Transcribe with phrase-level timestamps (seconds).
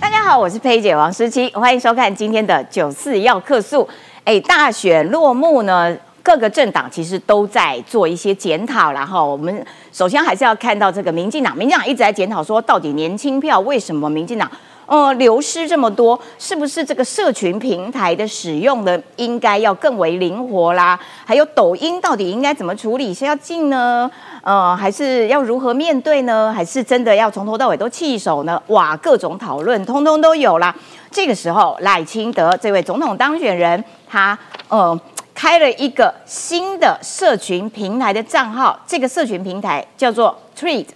[0.00, 3.88] 大家好，我是佩姐王诗琪，欢迎收看今天的九四要客诉。
[4.24, 14.50] 哎，大选落幕呢，各个政党其实都在做一些检讨，然后我们首先还是要看到这个民进党，民进党一直在检讨说，到底年轻票为什么民进党
[14.86, 16.18] 呃流失这么多？
[16.38, 20.98] 是不是这个社群平台的使用的应该要更为灵活啦？
[21.24, 23.12] 还有抖音到底应该怎么处理？
[23.14, 24.10] 是要禁呢？
[24.42, 26.52] 呃，还是要如何面对呢？
[26.54, 28.62] 还是真的要从头到尾都弃守呢？
[28.66, 30.74] 哇，各种讨论通通都有啦。
[31.10, 34.36] 这个时候，赖清德这位总统当选人，他
[34.68, 34.98] 呃
[35.32, 40.86] 开了一个新的社群平台的账号，这个社群平台叫做 Tweet，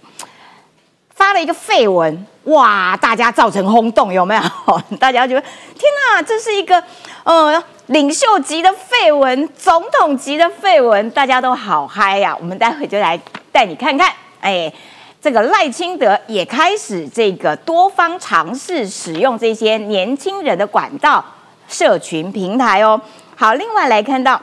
[1.09, 4.41] 发了一个废文，哇，大家造成轰动，有没有？
[4.99, 6.83] 大家觉得天哪，这是一个
[7.23, 7.63] 呃。
[7.89, 12.37] 领袖级的绯闻，总统级的绯闻，大家都好嗨呀！
[12.39, 13.19] 我们待会就来
[13.51, 14.13] 带你看看。
[14.41, 14.71] 哎，
[15.19, 21.25] 这个赖清德也开始这个多方尝试使用这些年轻人的管道
[21.67, 23.01] 社群平台哦。
[23.35, 24.39] 好，另外来看到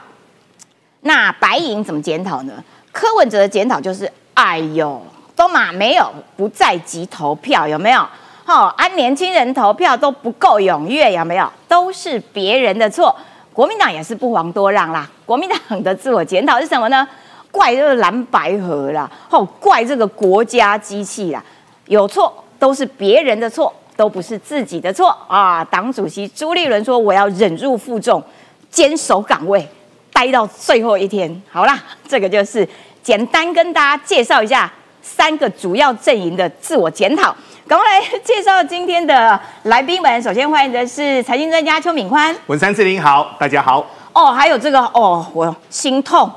[0.99, 2.61] 那白银怎么检讨呢？
[2.91, 5.01] 柯文哲的检讨就是：哎呦，
[5.37, 8.05] 都马没有不在籍投票，有没有？
[8.43, 11.47] 好，啊，年轻人投票都不够踊跃，有没有？
[11.67, 13.15] 都是别人的错。
[13.53, 15.07] 国民党也是不遑多让啦。
[15.25, 17.07] 国民党的自我检讨是什么呢？
[17.51, 21.43] 怪这个蓝白河啦，哦，怪这个国家机器啦，
[21.85, 25.63] 有错都是别人的错，都不是自己的错啊！
[25.65, 28.23] 党主席朱立伦说：“我要忍辱负重，
[28.69, 29.67] 坚守岗位，
[30.11, 32.67] 待到最后一天。”好啦，这个就是
[33.01, 34.71] 简单跟大家介绍一下
[35.07, 37.33] 三个主要阵营的自我检讨。
[37.65, 40.21] 赶快来介绍今天的来宾们。
[40.21, 43.85] 首先欢迎的是财经专家邱敏宽，文山志玲好，大家好。
[44.11, 46.29] 哦，还有这个哦，我心痛，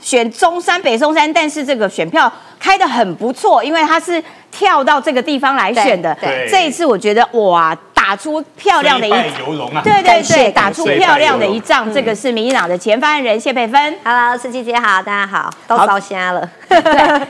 [0.00, 6.16] 选中山北中山，但是这个选票开的很不错，因为他是跳到这个地方来选的。
[6.20, 7.76] 对，这一次我觉得哇。
[8.06, 9.82] 打出漂亮的一游龙啊！
[9.82, 11.92] 对对对，打出漂亮的一仗。
[11.92, 13.98] 这个是民进党的前发言人谢佩芬。
[14.04, 15.50] Hello，司机姐好，大家好。
[15.66, 16.48] 都烧瞎了，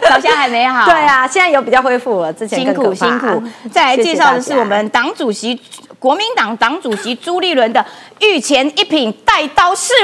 [0.06, 0.84] 烧瞎还没好。
[0.92, 3.42] 对啊，现在有比较恢复了，之前辛苦辛苦。
[3.72, 5.58] 再来介绍的是我们党主席，
[5.98, 7.82] 国民党党主席朱立伦的
[8.20, 9.94] 御前一品带刀侍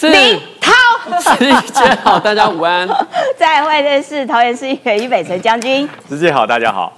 [0.00, 0.72] 卫林涛。
[1.20, 2.88] 司机姐好，大家午安。
[3.36, 5.86] 再来欢迎的是桃园市议员于北辰将军。
[6.08, 6.90] 司机好，大家好。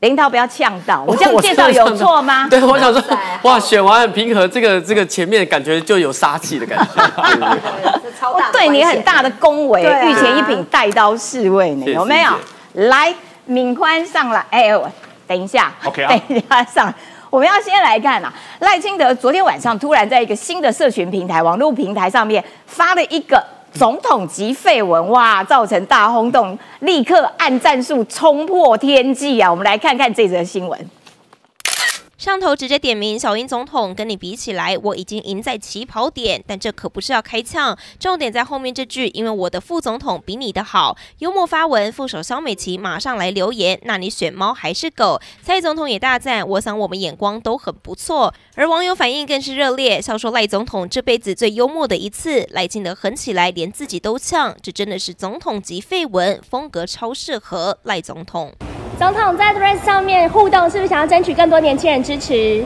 [0.00, 2.48] 林涛不要呛到， 我这样介绍有错吗？
[2.50, 3.02] 对，我想说，
[3.42, 7.60] 哇，选完很平和，这个这个前面感觉就有杀气的感觉，
[8.52, 12.32] 对你很大的恭维，御前一品带刀侍卫呢，有没有？
[12.74, 14.70] 来，敏宽上来，哎，
[15.26, 16.92] 等一下，OK 等一下上，
[17.28, 23.42] 我们要先来看啊，赖清德昨天晚上突然在一个新的社群平台、网络平台上面发了一个。
[23.72, 29.50] 总统级绯闻哇，造成大轰动，立刻按战术冲破天际啊！
[29.50, 30.78] 我们来看看这则新闻。
[32.20, 36.44] 上头直接点名小英总统，跟你比起来，我已经赢在起跑点。
[36.46, 40.98] 但这可不是要开枪，重点在后面这句，因为我的副总统比你的好。
[41.20, 45.18] 幽默发文，副手肖美琪马上来留言，那你选猫还是狗？
[45.42, 48.34] 蔡总统也大赞，我想我们眼光都很不错。
[48.54, 58.52] 而网友反应更是热烈，笑说赖总统这辈子最幽默的一次，赖清德狠起来连自己都呛，这真的是总统级绯闻，风格超适合赖总统。
[59.00, 62.62] 总统在 Threads 上面互动，是不是想要争取更多年轻人支持？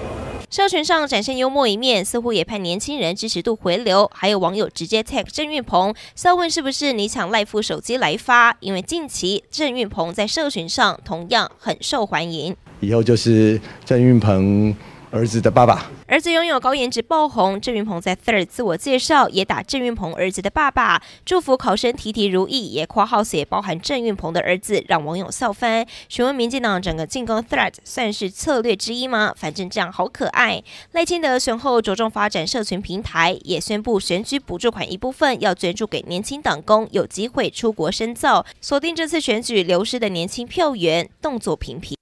[0.51, 4.11] 社群上展现幽默一面，似乎也盼年轻人支持度回流。
[4.13, 8.57] 还有网友直接 tag 郑运鹏，笑问是不是你抢赖副手机来发？
[8.59, 12.57] 因为近期郑运鹏在社群上同样很受欢迎。
[12.81, 14.75] 以后就是郑运鹏。
[15.15, 17.61] 儿子的爸爸，儿子拥有高颜值爆红。
[17.61, 25.87] 郑云鹏在 Third 自我介绍也打郑云鹏儿子的爸爸，祝福考生提提如意，也括号写包含郑云鹏的儿子，让网友笑翻。
[26.09, 29.33] 询问民进党整个进攻 third 算是策略之一吗？
[29.37, 30.61] 反正这样好可爱。
[30.91, 41.97] 赖清德选后着重发展社群平台，也宣布选举补助款一部分要捐助给年轻党工，有机会出国深造，锁定这次选举流失的年轻票源，动作频频。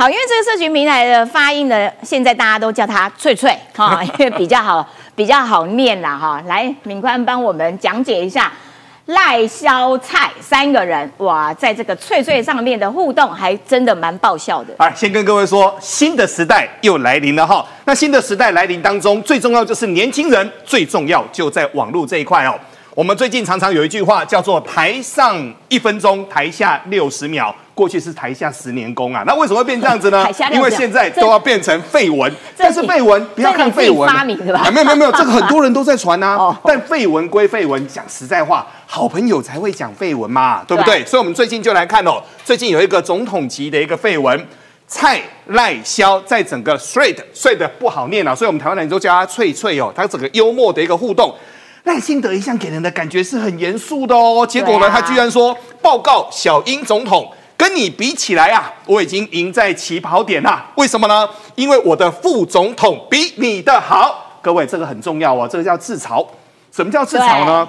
[0.00, 6.42] 好，因为这个社群平台的发音呢，现在大家都叫它“翠翠”哈， 因为比较好，比较好念啦哈。
[6.46, 8.50] 来，敏宽帮我们讲解一下
[9.04, 14.72] 赖萧蔡三个人哇，在这个“翠翠”上面的互动，还真的蛮爆笑的。
[14.78, 17.62] 啊，先跟各位说，新的时代又来临了哈。
[17.84, 22.58] 那新的时代来临当中，最重要就是年轻人，最重要就在网络这一块哦。
[22.96, 25.36] 我们最近常常有一句话叫做“台上
[25.68, 27.54] 一分钟，台下六十秒”。
[27.72, 30.28] 过去是台下十年功啊，那为什么会变这样子呢？
[30.52, 34.68] 因为现在都要变成废文，但是废文不要看废文，发明的吧？
[34.70, 36.54] 没有没有没有，这个很多人都在传呐。
[36.66, 41.02] 但废文归废文，讲实在话，好朋友才会讲废文嘛，对不对？
[41.06, 44.46] 所以，我们最近就来看哦，最近有一个总统级的一个废文。
[44.86, 49.92] 蔡赖萧在整个 straight 睡的不好念啊，所以我们台湾人都叫他翠翠哦。
[49.94, 51.32] 他整个幽默的一个互动，
[51.84, 54.46] 赖清德一向给人的感觉是很严肃的哦。
[54.46, 57.30] 结果呢，啊他居然说报告小英总统。
[57.56, 60.64] 跟你比起来啊，我已经赢在起跑点啦。
[60.76, 61.28] 为什么呢？
[61.56, 64.38] 因为我的副总统比你的好。
[64.40, 66.26] 各位，这个很重要哦，这个叫自嘲。
[66.72, 67.68] 什么叫自嘲呢？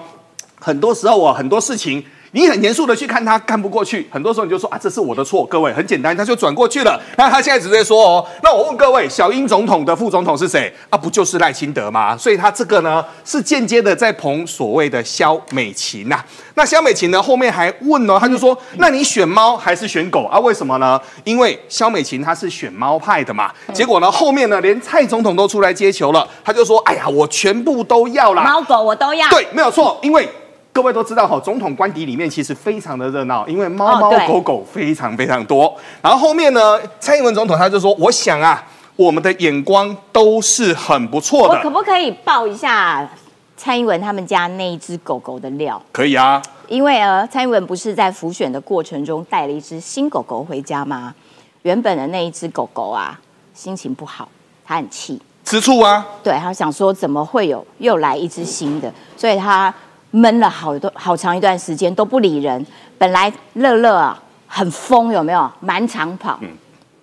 [0.62, 2.02] 很多时候啊，很多事情
[2.34, 4.08] 你很严肃的去看他，看不过去。
[4.10, 5.46] 很多时候你就说啊，这是我的错。
[5.46, 6.98] 各位很简单，他就转过去了。
[7.18, 10.98] 那他现在直接说哦，那我问各位，小英总统的副总统是谁啊？
[10.98, 12.16] 不就是赖清德吗？
[12.16, 16.24] 所以他这个呢是间接的在捧所谓的萧美琴呐、
[16.56, 20.40] 那萧美琴呢后面还问哦，他就说，那你选猫还是选狗啊？
[20.40, 21.00] 为什么呢？
[21.26, 23.52] 因为萧美琴她是选猫派的嘛。
[23.74, 28.44] 结果呢后面呢连蔡总统都出来接球了，他就说，哎呀，我全部都要啦。
[28.44, 29.30] 猫狗我都要。
[29.30, 30.28] 对，没有错，因为
[30.74, 35.76] 各位都知道哈，总统官邸里面其实非常的热闹，因为猫猫狗狗非常非常多。
[36.02, 38.66] 然后后面呢，蔡英文总统他就说，我想啊，
[38.96, 43.10] 我们的眼光都是很不错的，我可不可以爆一下
[43.58, 45.82] 蔡英文他们家那一只狗狗的料？
[45.92, 46.42] 可以啊。
[46.68, 51.14] 因为呃，蔡英文不是在浮选的过程中带了一只新狗狗回家吗？
[51.64, 53.20] 原本的那一只狗狗啊，
[53.54, 54.30] 心情不好，
[54.66, 59.74] 他很气，吃醋啊，对他想说怎么会有又来一只新的，所以他
[60.12, 62.66] 闷了好多好长一段时间都不理人。
[62.98, 66.38] 本来乐乐啊很疯，有没有满场跑？
[66.42, 66.50] 嗯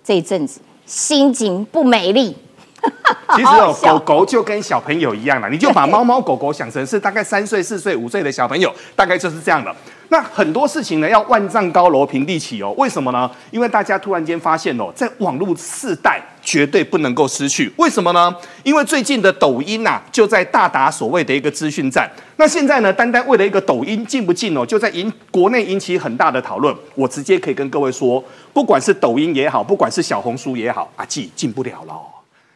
[0.03, 2.35] 这一阵子心情不美丽。
[3.35, 9.75] 其实哦，狗狗就跟小朋友一样了，你就把猫猫狗狗想成是大概三岁、四岁、五岁的小朋友，大概就是这样的。
[10.11, 12.73] 那很多事情呢，要万丈高楼平地起哦。
[12.77, 13.29] 为什么呢？
[13.51, 17.71] 因为大家突然间发现哦，在网络世代绝对不能够失去。
[17.77, 18.35] 为什么呢？
[18.63, 22.09] 因为最近的抖音呐、就在大打所谓的一个资讯战。
[22.37, 26.75] 那现在呢，单单为了一个抖音进不进哦，就在引国内引起很大的讨论。
[26.95, 32.01] 我直接可以跟各位说，不管是抖音也好，不管是小红书也好，阿纪进不了了哦。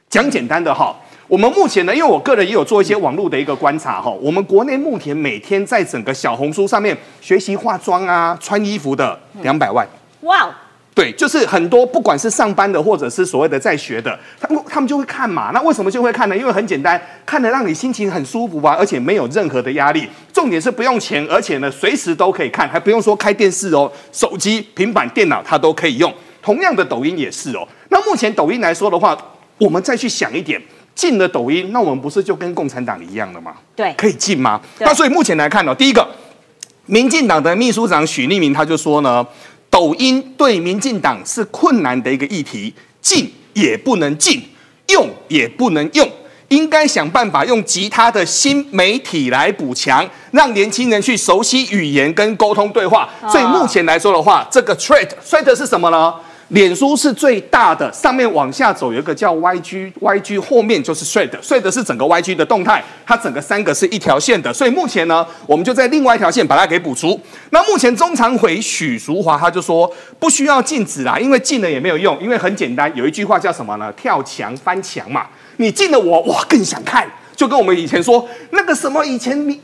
[0.10, 0.96] 讲简单的哈，
[1.34, 9.84] 我们目前呢，因为我个人也有做一些网络的一个观察哈，我们国内目前每天在整个小红书上面学习化妆啊、穿衣服的两百万。
[10.22, 10.48] 哇，
[10.94, 15.50] 对，就是很多不管是上班的或者是所谓的在学的，他们他们就会看嘛。
[15.56, 16.38] 那为什么就会看呢？
[16.38, 20.08] 因为很简单，看得让你心情很舒服啊，而且没有任何的压力。
[20.32, 26.14] 重点是不用钱，而且呢随时都可以看，还不用说开电视哦，手机、平板电脑它都可以用。
[26.44, 27.68] 同样的，抖音也是哦。
[27.90, 29.18] 那目前抖音来说的话，
[29.58, 30.62] 我们再去想一点，
[30.96, 33.54] 进了抖音，那我们不是就跟共产党一样了吗？
[33.76, 34.62] 对可以进吗？
[34.80, 36.08] 那所以目前来看呢、第一个，
[36.86, 39.26] 民进党的秘书长许立明他就说呢，
[39.70, 44.42] 抖音对民进党是困难的一个议题，禁也不能禁，
[44.88, 46.08] 用也不能用。
[46.50, 53.10] 应该想办法用其他的新媒体来补强，让年轻人去熟悉语言跟沟通对话。
[53.28, 56.14] 所以目前来说的话，这个 trade，trade 是什么呢？
[56.50, 67.20] 脸书是最大的，上面往下走有一个叫 YG，YG 后面就是 Thread，Thread 是整个 YG 的动态，它整个三个是一条线的，所以目前呢，我们就在另外一条线把它给补足。
[67.50, 73.92] 那目前中常委许淑华他就说不需要禁止啦，因为禁了也没有用，因为很简单，有一句话叫什么呢？
[73.94, 75.26] 跳墙翻墙嘛，
[75.58, 79.60] 你禁了我，哇更想看，就跟我们以前说那个什么以前你。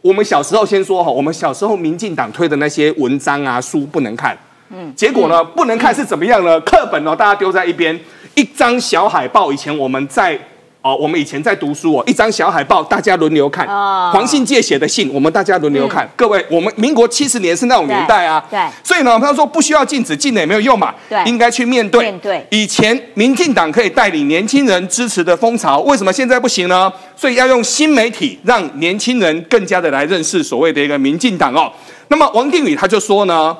[0.00, 4.38] 我们小时候先说哈，我们小时候民进党推的那些文章啊书不能看，
[4.70, 6.60] 嗯，结果呢不能看是怎么样呢？
[6.60, 7.98] 课本哦大家丢在一边，
[8.34, 10.38] 一张小海报，以前我们在。
[10.80, 13.66] 哦，我们以前在读书哦，一张小海报，大家轮流看。
[13.66, 16.08] 哦黄信介写的信，我们大家轮流看。
[16.14, 18.42] 各位，我们民国七十年是那种年代啊。
[18.48, 20.94] 对对所以呢，他说不需要禁止，禁了也没有用嘛。
[21.08, 22.04] 对应该去面对。
[22.04, 26.90] 面对以前民进党可以带领年轻人支持的风潮，为什么现在不行呢？
[27.16, 31.70] 所以要用新媒体，让年轻人更加的来认识所谓的一个民进党哦。
[32.06, 33.54] 那么王定宇他就说呢，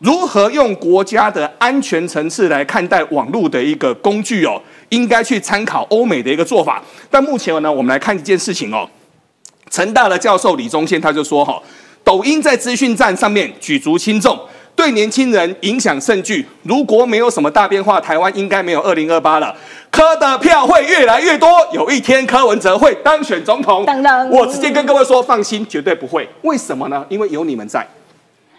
[0.00, 6.82] 如何用国家的安全层次来看待网络的一个工具哦，应该去参考欧美的一个做法。
[7.10, 8.88] 但目前呢，我们来看一件事情哦，
[9.70, 11.60] 成大的教授李宗宪他就说哈、
[12.02, 14.38] 抖音在资讯站上面举足轻重。
[14.74, 19.54] 对年轻人影响甚巨，如果没有什么大变化，台湾应该没有二零二八了。
[19.90, 23.84] 柯的票会越来越多，有一天柯文哲会当选总统。
[23.84, 26.26] 当当我直接跟各位说，放心，绝对不会。
[26.40, 27.04] 为什么呢？
[27.10, 27.86] 因为有你们在。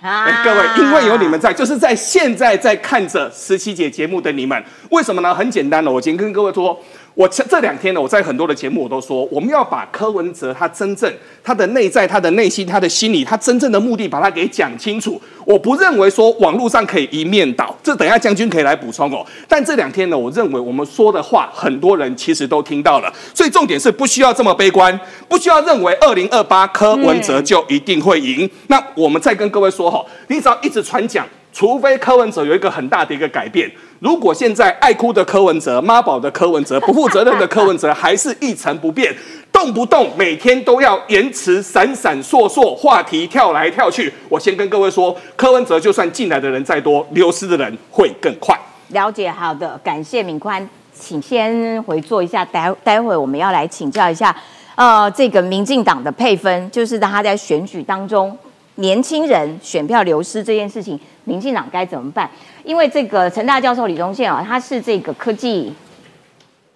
[0.01, 5.33] 啊哎，各位，因为有你们在，就是在现在在看着十七姐节目的你们，为什么呢？
[5.33, 6.79] 很简单的，我今天跟各位说，
[7.13, 11.11] 我这这两天呢，我在很多的节目我都说，我们要把柯文哲他真正
[11.43, 15.21] 他的内在、他的内心、他的心理、他真正的目的，把它给讲清楚。
[15.45, 19.25] 我不认为说网络上可以一面倒，这等一下将军可以来补充哦。
[19.47, 28.49] 但这两天呢，我认为我们说的话，很多人其实都听到了，所以重点是不需要这么悲观，不需要认为二零二八柯文哲就一定会赢。
[28.67, 31.27] 那我们再跟各位说哈，你只要一直传讲。
[31.53, 33.69] 除非柯文哲有一个很大的一个改变。
[33.99, 39.15] 如果现在爱哭的柯文哲、妈宝的柯文哲、不负责任的柯文哲还是一成不变，
[39.51, 48.57] 动不动每天都要言辞闪闪烁烁，话题跳来跳去，我先跟各位说，柯文哲就算进来的人再多，流失的人会更快。
[48.89, 54.35] 了解，好的，感谢敏宽，请先回坐一下，待待会我们要来请教一下，
[54.75, 58.35] 呃，这个民进党的配分，就是他在选举当中
[58.75, 62.29] 年轻人选票流失这件事情，民进党该怎么办？
[62.63, 65.73] 因为这个陈大教授李宗宪啊，他是这个科技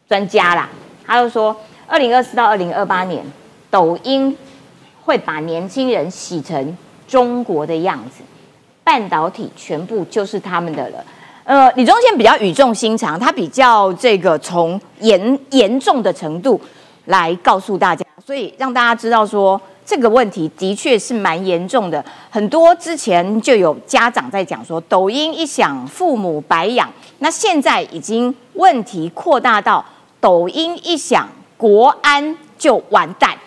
[0.07, 0.69] 专家啦，
[1.05, 1.55] 他就说，
[1.87, 3.23] 二零二四到二零二八年，
[3.69, 4.37] 抖音
[5.03, 8.23] 会把年轻人洗成中国的样子，
[8.83, 11.03] 半导体全部就是他们的了。
[11.43, 16.59] 呃，李宗宪比较语重心长，他比较这个从严严重的程度
[17.05, 22.03] 来告诉大家，所以让大家知道说这个问题的确是蛮严重的。
[22.29, 26.91] 很多之前就有家长在讲说，抖音一响，父母白养。
[27.19, 29.85] 那现在已经问题扩大到
[30.19, 33.37] 抖音一响，国安就完蛋。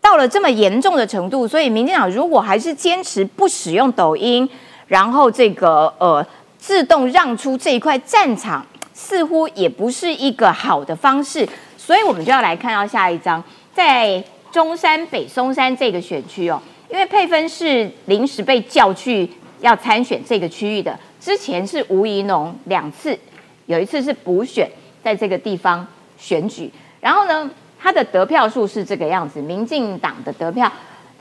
[0.00, 4.48] 到了这么严重的程度，所以民进党如果还是坚持不使用抖音，
[4.86, 6.24] 然后这个呃。
[6.56, 8.64] 自动让出这一块战场，
[8.94, 14.24] 似乎也不是一个好的方式，所以我们就要来看到下一章，在
[14.54, 19.28] 中山北松山这个选区哦，因为佩芬是临时被叫去
[19.60, 23.18] 要参选这个区域的，之前是吴怡农两次，
[23.66, 24.70] 有一次是补选
[25.02, 25.84] 在这个地方
[26.16, 26.70] 选举，
[27.00, 30.70] 然后呢，他的得票数是这个样子，民进党的得票，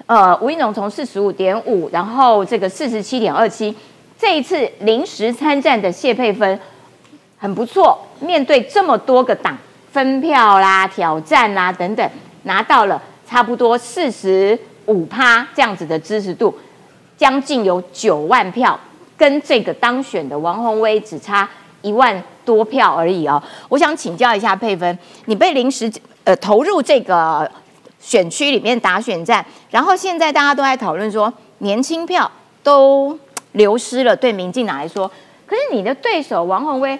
[0.06, 3.75] 呃，吴怡农从四十五点五，然后这个四十七点二七。
[4.20, 6.60] 这一次临时参战的谢佩芬
[7.40, 9.58] 很不错，面对这么多个党
[9.92, 12.08] 分票啦、挑战啦等等，
[12.44, 13.02] 拿到了
[13.34, 16.54] 差不多四十五趴这样子的支持度，
[17.18, 18.80] 将近有九万票，
[19.18, 21.50] 跟这个当选的王宏威只差
[21.82, 23.42] 一万多票而已哦。
[23.70, 25.92] 我想请教一下佩芬，你被临时
[26.25, 27.50] 呃投入这个
[28.00, 32.30] 选区里面打选战，然后现在大家都在讨论说年轻票
[32.62, 33.18] 都。
[33.54, 35.08] 流失了，对民进党来说，
[35.46, 36.98] 可是你的对手王宏威，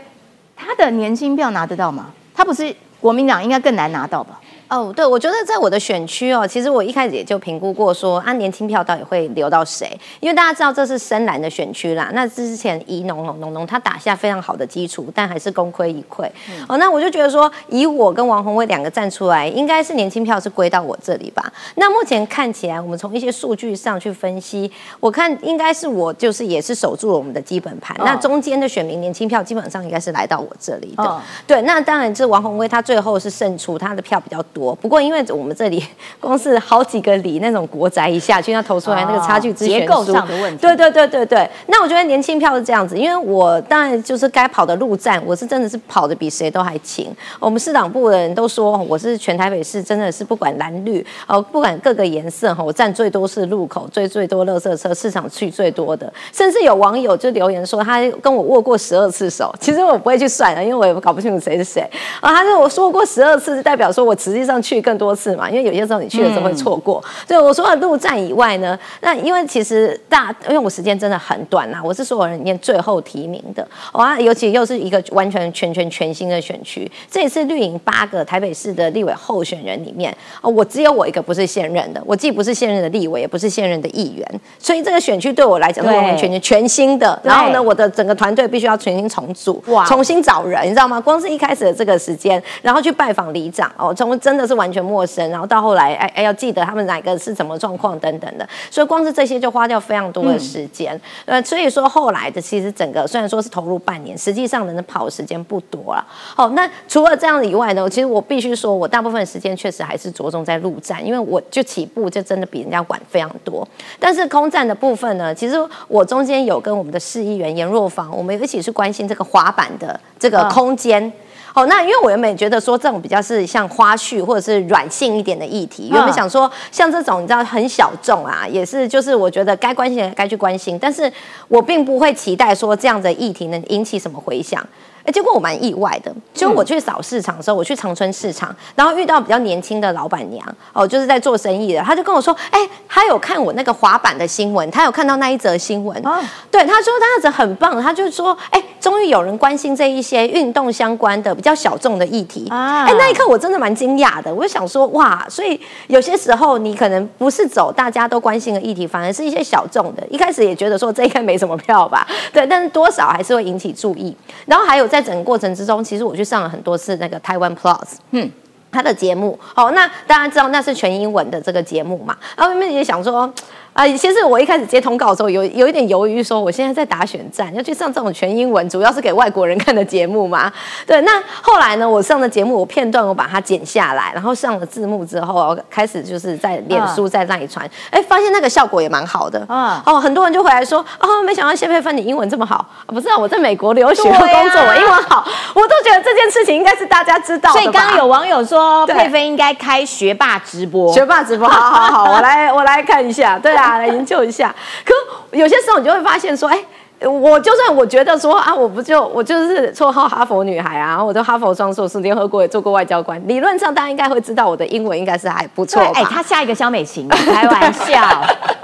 [0.56, 2.12] 他的年轻票拿得到吗？
[2.36, 2.72] 他不是
[3.02, 4.40] 国民党，应该更难拿到吧？
[4.74, 9.88] 哦，对，我觉得在我的选区哦，其实我一开始也就评估过说，啊，年轻票到底会流到谁？
[10.20, 12.10] 因为大家知道这是深蓝的选区啦。
[12.13, 16.27] 那之前宜农农农农他打下非常好的基础，但还是功亏一篑。
[16.68, 21.53] 哦，那我就觉得说，以我跟王宏威两个站出来，应该是年轻票是归到我这里吧？
[21.75, 27.96] 那目前看起来，我们从一些数据上去分析，我看应该是我就是也是守住了我们的基本盘。
[28.00, 31.22] 那中间的选民年轻票基本上应该是来到我这里的。
[31.46, 34.62] 对，那当然这王宏威他最后是胜出，他的票比较多。
[34.79, 35.84] 不过，因为我们这里
[36.20, 40.62] 光是好几个里那种国宅一下去，要投出来那个差距结构上的问题。
[40.62, 41.50] 对对对对对。
[41.67, 47.13] 那我觉得年轻票是这样子，因为我当然就是该跑的路站，我是真的是跑的比谁都还勤。
[47.39, 56.12] 我们市党部的人都说，我是全台北市真的是不管蓝绿哦，不管各个颜色哈，我站最多是路口，最最多垃圾车，市场去最多的。
[56.32, 59.53] 甚至有网友就留言说，他跟我握过十二次手。
[59.60, 61.82] 其实我不会去算了，因为我也搞不清楚谁是谁
[62.22, 62.34] 啊。
[62.34, 64.52] 他说我说过十二次，代表说我实际上。
[64.62, 67.03] 去更多次嘛，因为有些时候你去的时候会错过。
[67.27, 73.67] 所以我说的陆战以外呢，那因为其实大，因为我时间真的很短呐，我是所有人里面最后提名的。
[73.93, 76.89] 哇，尤其又是一个完全全全全新的选区。
[77.10, 87.19] 这一次绿营八个台北市的立委候选人里面，哦，我只有我一个不是现任的，我既不是现任的立委，也不是现任的议员，所以这个选区对我来讲是完完全全全新的。
[87.24, 91.01] 然后呢，我的整个团队必须要重新重组，哇，重新找人，你知道吗？
[91.01, 94.43] 光是一开始的这个时间，然后去拜访里长，哦，从真的。
[94.46, 101.00] 是完全陌生，然后到后来，哎哎，要记得他们哪个是什么状况等等的，所以光是这些就花掉非常多的时间。
[101.26, 106.06] 呃，所以说后来的其实整个虽然说是投入半年，实际上能跑的时间不多了。
[106.36, 113.68] 好，那除了这样以外呢，其实我必须说，我大部分时间确实还是着重在陆战，因为我就起步就真的比人家晚非常多。
[114.00, 115.56] 但是空战的部分呢，其实
[115.88, 121.12] 我中间有跟我们的市议员严若芳，我们一起去关心这个滑板的这个空间。
[121.55, 131.12] 好，那因为我原本觉得说这种比较是像花絮或者是软性一点的议题，原本想说像这种你知道很小众啊，也是就是我觉得该关心的该去关心，但是
[131.48, 134.67] 我并不会期待说这样的议题能引起什么回响。
[135.05, 146.01] 哎，结果我蛮意外的，就我去扫市场的时候，我去长春市场，然后遇到比较年轻的老板娘，哦，就是在做生意的，她就跟我说，哎，她有看我那个滑板的新闻，她有看到那一则新闻，
[146.50, 164.88] 对，她说他样子很棒，她就说，哎，终于有人关心这一些运动相关的比较小众的议题，哎，那一刻我真的蛮惊讶的，我就想说，哇，所以有些时候你可能不是走大家都关心的议题，反而是一些小众的，一开始也觉得说这应该没什么票吧，对，但是多少还是会引起注意，然后还有。
[164.94, 168.32] 在整个过程之中，其实我去上了很多次那个台湾 Plus，嗯，
[168.72, 173.34] 他的节目，哦，那大家知道那是全英文的这个节目嘛，然后妹妹也想说。
[173.74, 180.51] 啊，先是我一开始接通告的时候，有有一点犹豫，说我现在在打选战，要去上这种全英文，主要是给外国人看的节目嘛。
[180.86, 181.12] 对，那
[181.42, 189.44] 后来呢，我上的节目，我片段我把它剪下来，然后上了字幕之后，开始就是在脸书在那里传，哎，发现那个效果也蛮好的。
[189.50, 195.25] 嗯，哦，很多人就回来说，哦，没想到谢佩芬你英文这么好，不是啊，我在美国留学和工作，我英文好，
[195.56, 197.51] 我都觉得这件事情应该是大家知道。
[197.51, 203.62] 所以刚刚有网友说，佩芬应该开学霸直播，学霸直播，好好好，我来我来看一下，对啊。
[203.79, 204.53] 来研究一下，
[204.86, 204.93] 可
[205.38, 206.65] 有些时候你就会发现说，哎。
[207.10, 215.81] 我就算我觉得说啊，我不就我就是绰号哈佛女孩啊，我的哈佛双硕士，联合国也做过外交官，理论上大家应该会知道我的英文应该是还不错。
[215.93, 218.01] 哎，他下一个肖美琴，开玩笑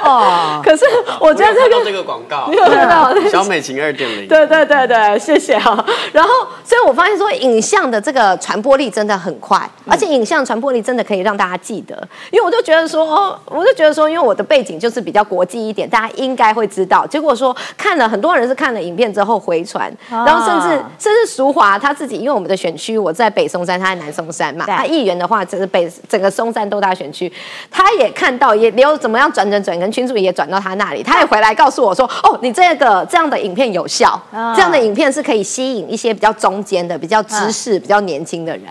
[0.03, 0.61] 哦。
[0.63, 0.85] 可是
[1.19, 2.47] 我觉得这个这个广告，
[3.13, 5.83] 对肖美琴二点零，对对对对，谢谢哈。
[6.13, 6.29] 然后，
[6.63, 11.95] 所以我发现说影像的这个传播力真的很快，而且影像传播力真的可以让大家记得，
[12.31, 17.05] 因为我就觉得说，哦，我就觉得说，因为我的背景就是比较国际一点，大家应该会知道。
[17.05, 18.28] 结果说看了很多。
[18.29, 20.67] 很多人是看了影片之后回传，然后甚至
[20.99, 27.31] 甚至淑华他自己，因为我们的选区我在北松山，他在南松山嘛，他议员的话，这是北整个松山都大选区，
[27.71, 34.21] 他也看到，也留怎么样转转转，跟群主也转到他那里，他也回来告诉我说，哦，你这个这样的影片有效，
[34.55, 38.65] 这样的影片是可以吸引一些比较中间的、比较知识、比较年轻的人，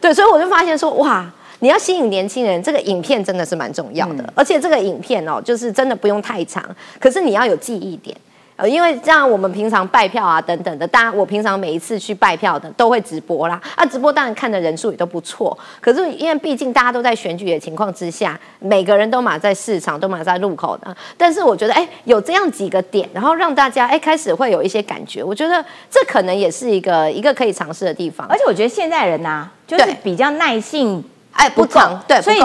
[0.00, 1.24] 对，所以我就发现说，哇。
[1.60, 6.62] 你要吸引年轻人，这个影片真的是蛮重要的，而且这个影片哦，就是真的不用太长，
[7.00, 8.14] 可是你要有记忆点。
[8.56, 13.60] 呃，因为这样我们平常拜票啊等等的，当然我平常每一次去拜票的都会直播啦。
[13.74, 15.56] 啊，直播当然看的人数也都不错。
[15.80, 20.96] 可是因为毕竟大家都在选举的情况之下，每个人都码在市场，都码在路口的。
[21.18, 25.24] 但是我觉得，哎，有这样几个点，然后让大家哎开始会有一些感觉。
[25.24, 28.24] 我觉得这可能也是一个一个可以尝试的地方。
[28.28, 32.40] 而且我觉得现在人呐，就是比较耐性哎不长，对，所以。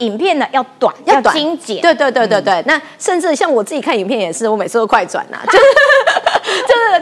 [0.00, 1.80] 影片呢要短，要精简。
[1.80, 5.64] 对对对对对，那甚至像我自己看影片也是，我每次都快转呐， 就是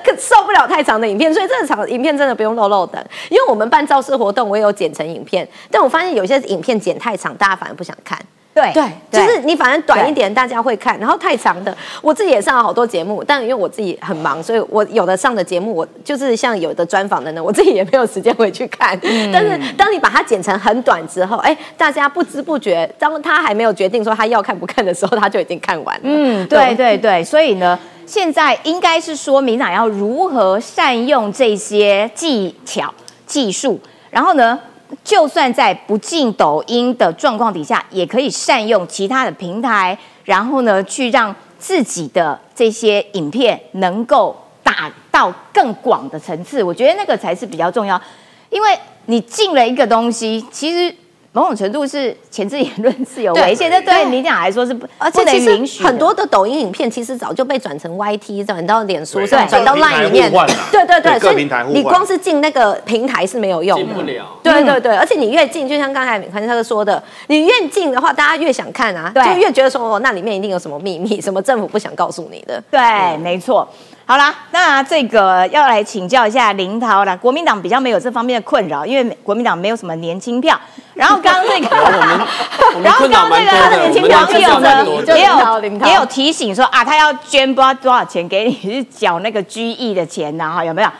[0.05, 3.05] 就是受不了太长的影片，所以这场影片真的不用漏漏的。
[3.31, 8.19] 因为我们办造势活动，我也有剪成影片，但我发现有些影片剪太长，大家反而不想看。
[8.55, 18.99] 对对，就是你反正短一点，大家会看，然后太长的，我自己也上了好多节目，但因为我自己很忙，所以我有的上的节目，我就是像有的专访的呢，我自己也没有时间回去看。
[19.33, 26.03] 但是当你把它剪成很短之后，哎，大家不知不觉，当他还没有决定说他要看不看的时候，他就已经看完了。
[26.03, 32.93] 嗯，对对对，所以呢，现在应该是说民党要如何善用这些技巧、
[33.25, 33.79] 技术，
[34.11, 34.59] 然后呢？
[35.05, 46.63] 就算在不进抖音的状况底下，也可以善用其他的平台，然后呢，去让自己的这些影片能够打到更广的层次。
[46.63, 48.01] 我觉得那个才是比较重要，
[48.51, 50.95] 因为你进了一个东西，其实。
[51.39, 60.33] 某种程度是前置言论是有危险，这对你讲来说是不，而且其实很多的抖音影片其实早就被转成 YT，转到脸书上，转到 Line 里面，
[60.73, 64.27] 对对对，所以你光是进那个平台是没有用，进不了。
[64.43, 72.61] 对对对，而且你越进，就像刚才潘先说的，你越进的话，大家越想看啊，就越觉得说哦，那里面一定有什么秘密，什么政府不想告诉你的。
[72.69, 73.69] 对，没错。
[74.05, 77.15] 好啦，那这个要来请教一下林涛了。
[77.19, 80.59] 国民党比较没有这方面的困扰，因为国民党没有什么年轻票。
[80.99, 81.69] 然后刚刚这个
[82.83, 84.85] 然后刚刚这个他的年轻朋友呢，
[85.17, 90.91] 也有也有提醒说啊，他要捐不知道多少钱给你，是缴那个居易的钱呐，哈，有没有？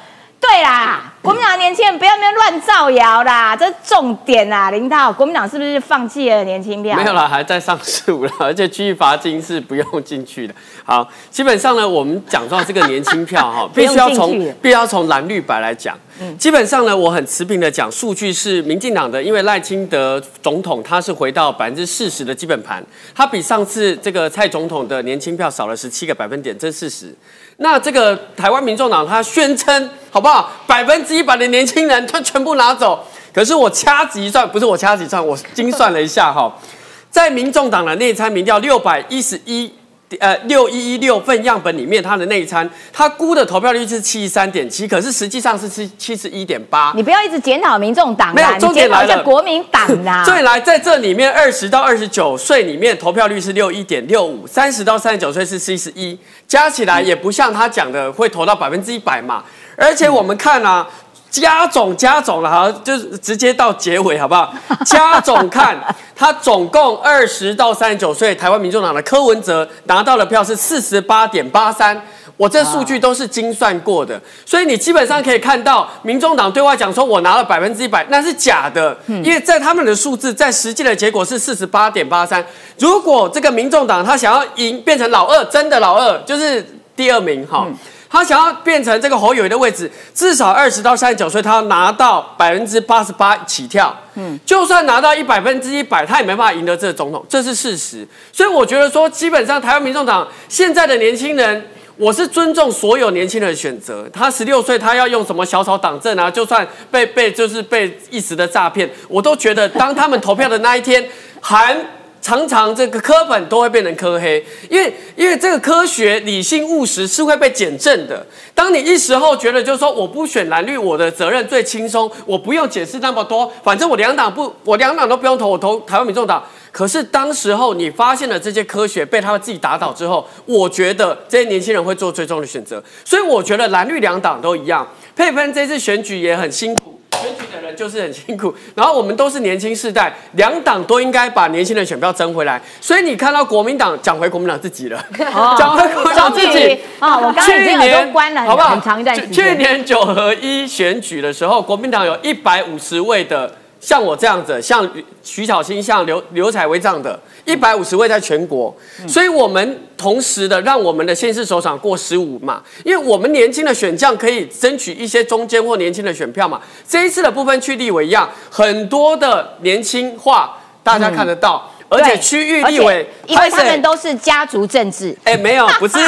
[0.41, 6.97] 对啦，国民党年轻人不要那边乱造谣啦，这重点啊，林涛，国民党是不是放弃了年轻票？
[6.97, 10.55] 没有啦，还在上诉了，而且区域罚金是不用进去的。
[10.87, 15.95] 好，基本上呢，我们讲到这个年轻票哈， 必须要从必须要从蓝绿白来讲。
[16.39, 22.83] 基本上呢，我很持平的讲，数据是民进党的，因为赖清德总统他是回到百分之四十的基本盘，
[23.15, 27.15] 他比上次这个蔡总统的年轻票少了十七个百分点，这是事实。
[27.61, 30.51] 那这个台湾民众党他宣称好不好？
[30.67, 33.05] 百分之一百的年轻人他全部拿走，
[33.35, 36.55] 可是我掐指一算，不是我掐指一算，我精算了一下哈，
[37.11, 39.73] 在民众党的内参民调六百一十一
[40.21, 46.93] 呃六一一六份样本里面，它的内参，它估的投票率是七十三点七，可是实际上是七七十一点八。
[46.97, 50.25] 你不要一直检讨民众党没有，你重点来了国民党啦。
[50.25, 59.45] 所以来在这里面，二十到二十九岁里面投票率是六一点六五，三十到三十九岁是七十一，加起来也不像他讲的会投到百分之一百嘛。
[59.77, 60.89] 而且我们看啊，
[61.31, 64.53] 加总加总了，好，就是直接到结尾好不好？
[64.87, 65.77] 加总看，
[66.17, 72.01] 他总共二十到三十九岁，台湾民众党的柯文哲拿到的票是四十八点八三。
[72.37, 82.45] 我这数据都是精算过的，所以你基本上可以看到，民众党对外讲说我拿了百分之一百，那是假的，因为在他们的数字，在实际的结果是四十八点八三。
[82.79, 86.65] 如果这个民众党他想要赢，变成老二，真的老二就是
[86.95, 87.67] 第二名哈。
[88.11, 93.95] 他想要变成这个侯友谊的位置，至少二十到三十九岁，他要拿到百分之八十八起跳。
[94.15, 98.07] 嗯，就算拿到一百分之一百，他也没办法赢得这个总统，这是事实。
[98.33, 101.67] 所以我觉得说，基本上台湾民众党现在的年轻人。
[102.01, 104.09] 我是尊重所有年轻人的选择。
[104.13, 106.31] 他十六岁，他要用什么小草党政啊？
[106.31, 111.05] 就算被被就是被一时的诈骗，我都觉得当他们投票的那一天，
[111.41, 111.77] 还
[112.21, 118.27] 常常这个科本都会变成科黑，因为因为这个科学理性务实是会被检证的。
[118.55, 126.45] 当你一时候觉得就是说我不选蓝绿，我的责任最轻松，我不用解释那么多，反正我两党不，我两党都不用投，我投台湾民众党。
[126.71, 132.83] 可是当时候你发现了这些科学被他们自己打倒之后，我觉得这些年轻人会做最终的选择。
[133.05, 138.55] 所以我觉得蓝绿两党都一样，佩芬这次选举也很辛苦，选举的人就是很辛苦。
[138.75, 142.61] 然后我们都是年轻世代，两党都应该把年轻人选票争回来。
[142.81, 145.05] 所以你看到国民党讲回国民党自己了，
[145.59, 148.71] 讲回国民党自己啊，我刚刚已经耳朵关了，好不好？
[148.71, 149.33] 很长一段时间。
[149.33, 153.53] 去年九合一选举的时候，国民党有一百五十位的。
[153.81, 154.85] 像我这样子，像
[155.23, 157.17] 徐小新、像刘刘彩薇这样的，
[157.49, 158.75] 一百五十位在全国，
[159.09, 166.61] 所以我们同时的让我们的县市首长过十五嘛，因为我们年轻的选将可以争取一些中间或年轻的选票嘛。
[166.87, 171.73] 这一次的部分去立委一样，很多的年轻化，大家看得到。
[171.89, 175.17] 而且区域立委，因为他们都是家族政治。
[175.25, 175.99] 哎，没有， 不是。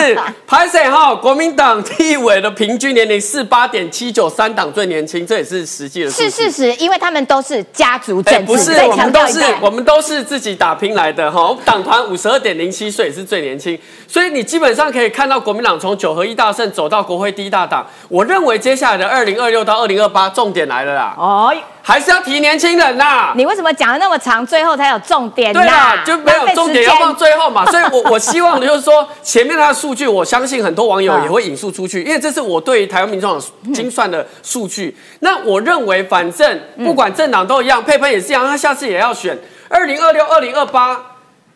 [0.47, 1.15] 拍谁哈？
[1.15, 6.11] 国民党立委的平均年龄是八点七九，三党最年轻，这也是实际的。
[6.11, 8.47] 是事实，因为他们都是家族政治。
[8.47, 11.57] 不是，我们都是我们都是自己打拼来的哈。
[11.65, 17.87] 党团五十二点零七岁是最年轻，所以你基本上可以看到国民党从九合一大胜走到国会第一大党。
[18.09, 21.15] 我认为接下来的二零二六到二零二八，重点来了啦。
[21.17, 21.55] 哦。
[21.83, 23.33] 还是要提年轻人呐！
[23.37, 25.53] 你为什么讲的那么长，最后才有重点？
[25.53, 27.65] 对啊，就没有重点要放最后嘛。
[27.67, 34.97] 所以，我我 希望的就是说，前面的数据，我相信很多网友也会引述出去，因为这是我对台湾民众党精算的数据。
[35.21, 39.39] 那我认为，反正不管政党都一样，佩佩也是一样，他下次也要选
[39.69, 40.99] 二零二六、二零二八。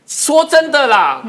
[0.07, 1.23] 说真的啦。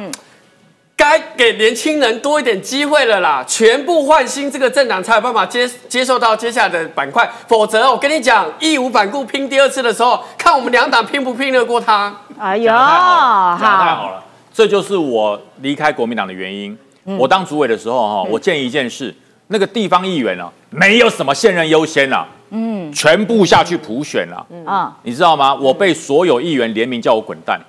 [1.08, 3.46] 该给年轻人多一点机会了啦！
[3.48, 12.12] 全部换新，这个政党才有办法接接受到接下来的板块，否则我跟你讲，义无反顾拼第二次的时候，看我们两党拼不拼得过他。
[12.40, 16.76] 哎呦，讲得太好了，这就是我离开国民党的原因。
[17.20, 19.14] 我当主委的时候哈，我建议一件事，
[19.50, 25.54] 那个地方议员啊，没有什么现任优先啊，嗯，全部下去普选了，嗯，你知道吗？
[25.54, 27.62] 我被所有议员联名叫我滚蛋，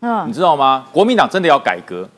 [0.00, 0.86] 嗯，你知道吗？
[0.92, 2.08] 国民党真的要改革。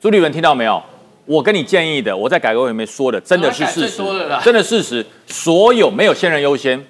[0.00, 0.80] 朱立伦听到没有？
[1.26, 4.02] 我跟你建议的，我在改革委员会说的，真的是事实，
[4.44, 5.04] 真的事实。
[5.26, 6.82] 所有没有现任优先，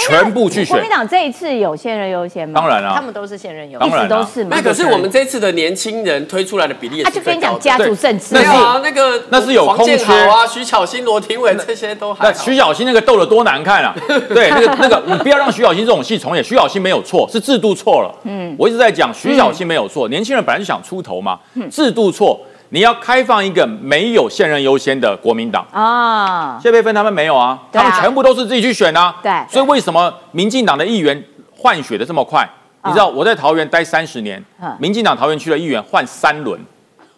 [0.00, 0.74] 全部去选。
[0.74, 2.60] 国民党这一次有现任优先吗？
[2.60, 4.50] 当然了，他们都是现任优先，一直都是嘛。
[4.52, 8.80] 那可是我们这次的年轻人推出来的比例，他就跟你讲家族政治，没有啊？
[8.82, 12.24] 那个那是有空缺啊，徐巧芯、罗廷伟这些都还。
[12.24, 13.94] 那徐巧芯那个斗得多难看啊！
[14.34, 16.42] 对，那个那个，你不要让徐巧芯这种戏重演。
[16.42, 18.14] 徐巧芯没有错，是制度错了。
[18.24, 21.38] 嗯，我一直在讲徐巧芯没有错，年轻人本来就想出头嘛，
[21.70, 22.40] 制度错。
[22.70, 26.58] 你要开放一个没有现任优先的国民党啊？
[26.60, 29.16] 谢佩芬他们没有啊，他们全部都是自己去选啊。
[29.22, 31.24] 对，所以为什么民进党的议员
[31.56, 32.48] 换血的这么快？
[32.84, 34.44] 你知道我在桃园待三十年，
[34.78, 36.60] 民进党桃园区的议员换三轮，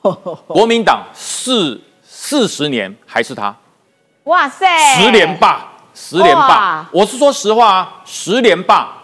[0.47, 3.55] 国民党四四十年还是他？
[4.25, 6.87] 哇塞，十连霸，十连霸！
[6.93, 8.95] 我是说实话啊，十连霸。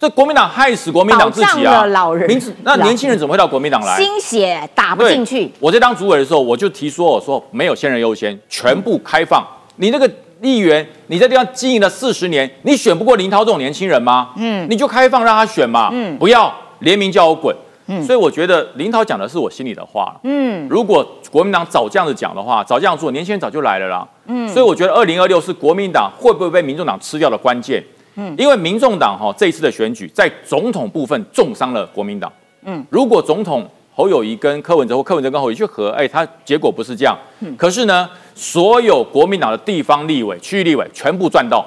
[0.00, 1.84] 这国民党害死国民党自己啊！
[2.26, 3.98] 名字那年轻人怎么会到国民党来？
[3.98, 5.52] 心血打不进去。
[5.60, 9.46] 我在当主委的时候，我就提说，我说没有先人优先，全部开放。
[9.76, 10.10] 你那个
[10.40, 14.30] 议员，你在地方经营了四十年，你选不过林涛这种年轻人吗？
[14.38, 15.90] 嗯，你就开放让他选嘛。
[15.92, 17.54] 嗯，不要联名叫我滚。
[17.88, 20.18] 嗯，所以我觉得林涛讲的是我心里的话。
[20.22, 24.08] 嗯，如果国民党早这样子讲的话，早这样做，年轻人早就来了啦。
[24.28, 27.84] 嗯，所以我觉得二零二六是国民党会不会被民众党吃掉的关键。
[28.20, 32.30] 嗯，因为民众党哈这一次的选举，在总统部分重伤了国民党。
[32.64, 37.16] 嗯，如果总统侯友谊跟柯文哲或柯文哲跟侯友谊去合，哎，他结果不是这样。
[37.56, 41.66] 可是呢，所有国民党的地方立委、区域立委全部赚到，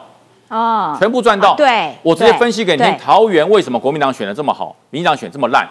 [0.49, 1.55] 哦，全部赚到。
[1.55, 5.67] 对，我直接分析给你听，桃园为什么国民党选的这么好，民进党选这么烂？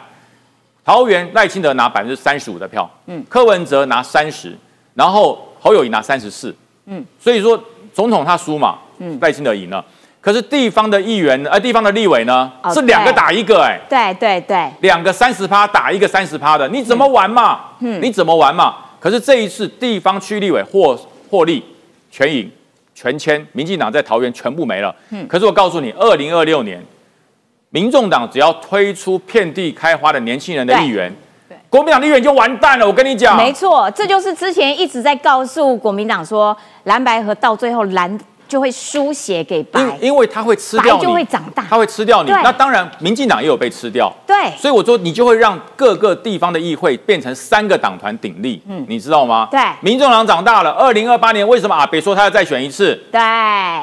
[0.84, 4.58] 桃园赖清德拿百分之三十五的票，嗯，柯文哲拿三十，
[4.94, 6.52] 然后侯友谊拿三十四，
[6.86, 7.56] 嗯，所以说
[7.94, 9.84] 总统他输嘛，嗯，赖清德赢了。
[10.22, 17.58] 可是地方的议员，呃，地方的立委呢，哦是两个打一个、哎，对对对，两个三十趴打一个三十趴的，你怎么玩嘛？
[17.80, 18.76] 嗯，你怎么玩嘛？
[19.00, 20.96] 可是这一次地方区立委获
[21.28, 21.64] 获利
[22.08, 22.48] 全赢
[22.94, 24.94] 全签，民进党在桃园全部没了。
[25.10, 26.80] 嗯，可是我告诉你，二零二六年，
[27.70, 31.12] 民众党只要推出遍地开花的年轻人的议员，
[31.68, 32.86] 国民党立院就完蛋了。
[32.86, 38.16] 我跟你讲，没错，这就是之前一直在告诉国民党说，蓝白河到最后蓝
[38.52, 42.30] 就会输血给白，因因为他会吃掉你，就会长大他会吃掉你。
[42.30, 44.12] 那当然，民进党也有被吃掉。
[44.26, 49.48] 对所以我说，你就会让各个地方的议会变成三个党团鼎立，嗯，你知道吗？
[49.50, 52.94] 对民众党长大了，二零二八年为什么阿北说他要再选一次？
[53.10, 53.18] 对。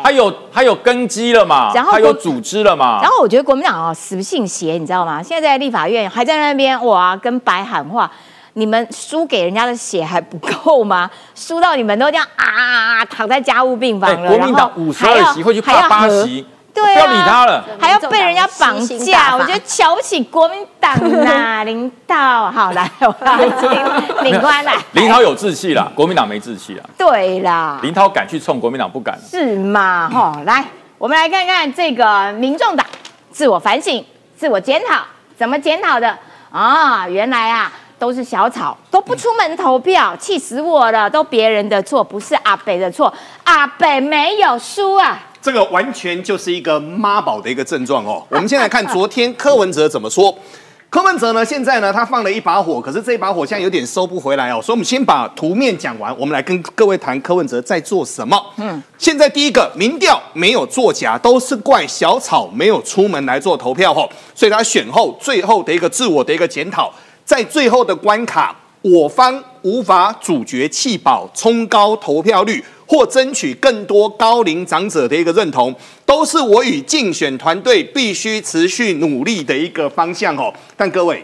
[0.03, 1.71] 他有他有根基了嘛？
[1.73, 2.99] 然后他有组织了嘛？
[3.01, 5.23] 然后我觉得国民党哦死不信邪，你知道吗？
[5.23, 8.11] 现在在立法院还在那边哇跟白喊话，
[8.59, 11.09] 你们输给人家的血还不够吗？
[11.33, 17.63] 输到你们都这样啊躺在家务病房了，哎国民党五十二席会去八和席，对啊，不要理他了。
[17.79, 20.93] 还要被人家绑架，我觉得瞧不起国民党
[21.23, 22.51] 呐，领导。
[22.51, 24.75] 好来，我要请领官来。
[24.91, 26.83] 林涛有志气啦，国民党没志气啦。
[26.97, 29.17] 对啦，林涛敢去冲，国民党不敢。
[29.21, 30.09] 是嘛？
[30.09, 30.65] 哈，来，
[30.97, 32.85] 我们来看看这个民众党
[33.31, 34.03] 自我反省、
[34.35, 35.01] 自我检讨，
[35.37, 36.17] 怎么检讨的
[36.51, 37.07] 啊？
[37.07, 41.09] 原来啊，都是小草，都不出门投票，气死我了！
[41.09, 45.27] 都别人的错，不是阿北的错，阿北没有输啊。
[45.41, 48.25] 这个完全就是一个妈宝的一个症状哦。
[48.29, 50.33] 我们先来看昨天柯文哲怎么说。
[50.89, 54.59] 柯文哲呢，现在呢，他放了一把火，可是这一把火现在有点收不回来哦。
[54.59, 58.43] 所以，我们先把图面讲完，我们来跟各位谈柯文哲在做什么。
[58.57, 64.09] 嗯，现在第一个民调没有作假，都是怪小草没有出门来做投票哦。
[64.33, 66.91] 所以他选后最后的一个自我的一个检讨，
[67.29, 72.65] 在最后的关卡，我方无法主角弃保，冲高投票率。
[72.87, 75.71] 或争取更多高龄长者的一个认同，
[76.07, 80.51] 都是我与竞选团队必须持续努力的一个方向哦。
[80.75, 81.23] 但各位，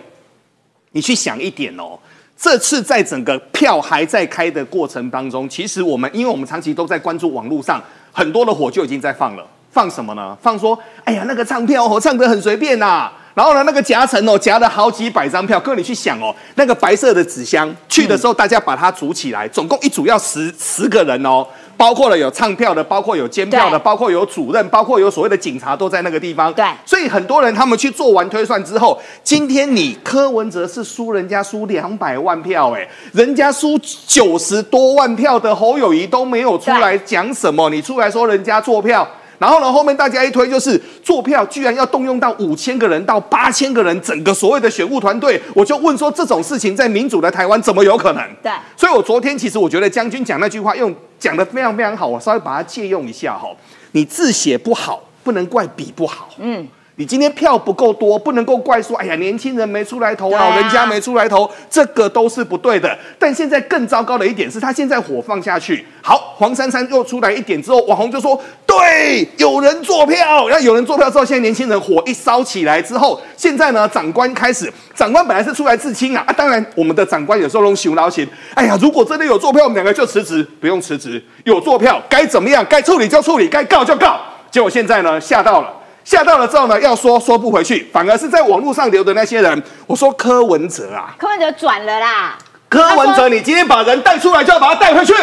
[0.91, 1.97] 你去想一点哦，
[2.37, 9.43] 这次在整个票还在开的过程当中，其实我们因为我们长期都在关注网络上，很多的火就已经在放了。
[9.71, 10.37] 放什么呢？
[10.39, 15.59] 放说，哎呀，那个唱票哦，唱得很随便呐、然后呢，那个夹层哦，夹了好几百张票。
[15.59, 21.45] 各位你去想哦，那个白色的纸箱去的时候，大家把它组起来，总共一组要十十个人哦，
[21.75, 26.53] 包括了有唱票的，包括有监票的，包括有主任，包括有所谓的警察都在那个地方。
[26.53, 39.05] 对所以很多人他们去做完推算之后，今天你柯文哲是输人家输两百万票，哎，人家输九十多万票的侯友谊都没有出来讲什么，你出来说人家做票。
[39.37, 48.23] 然后呢，后面大家一推就是做票，居然要动用到五千个人到八千个人，整个所谓的选务团队，我就问说这种事情在民主的台湾怎么有可能？
[48.41, 53.49] 对所以我昨天其实我觉得将军讲那句话用讲的非常非常好，我稍微把它借用一下哈。
[53.91, 56.29] 你字写不好，不能怪笔不好。
[56.37, 56.67] 嗯。
[56.97, 60.49] 你今天票不够多，不能够怪说，哎呀，年轻人没出来投，对啊。
[60.49, 62.97] 老人家没出来投，这个都是不对的。
[63.19, 84.17] 但现在更糟糕的一点是，他现在火放下去，好，黄珊珊又出来一点之后，网红就说，对，有人坐票，然后有人坐票之后，现在年轻人火一烧起来之后，现在呢，长官开始，长官本来是出来自清啊，啊，当然我们的长官有时候弄熊老心，哎呀，如果真的有坐票，我们两个就辞职，不用辞职，有坐票该怎么样，该处理就处理，该告就告，
[84.49, 85.73] 结果现在呢，吓到了。
[86.05, 92.37] 吓到了之后呢，要说说不回去，反而是在网络上留的那些人，我说柯文哲啊，柯文哲转了啦，
[92.69, 95.13] 柯文哲，你今天把人带出来就要把他带回去，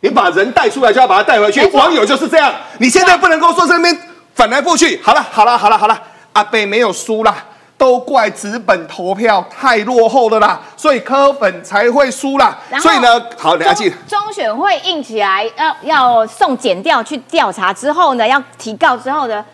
[0.00, 1.66] 你把人带出来就要把他带回去。
[1.72, 3.98] 网友就是这样，你现在不能够说这边
[4.34, 6.00] 反来覆去，好了好了好了好了，
[6.32, 7.34] 阿北没有输啦。
[7.76, 12.58] 都怪纸本投票太落后了啦，所以柯粉才会输啦。
[12.80, 14.18] 所以呢，好，了解中。
[14.18, 19.44] 中选会硬起来，要要送检调去调查之后呢，要提告之后呢，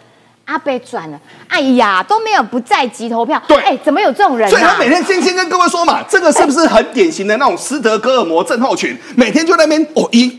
[0.44, 4.76] 阿贝转了，哎呀，都没有不在籍投票，对哎，怎么有这种人所以他啊？
[4.78, 8.96] 每天先先跟各位说嘛，这个是不是很典型的那种斯德哥尔摩症候群？
[9.16, 10.38] 每天就在那边哦，一、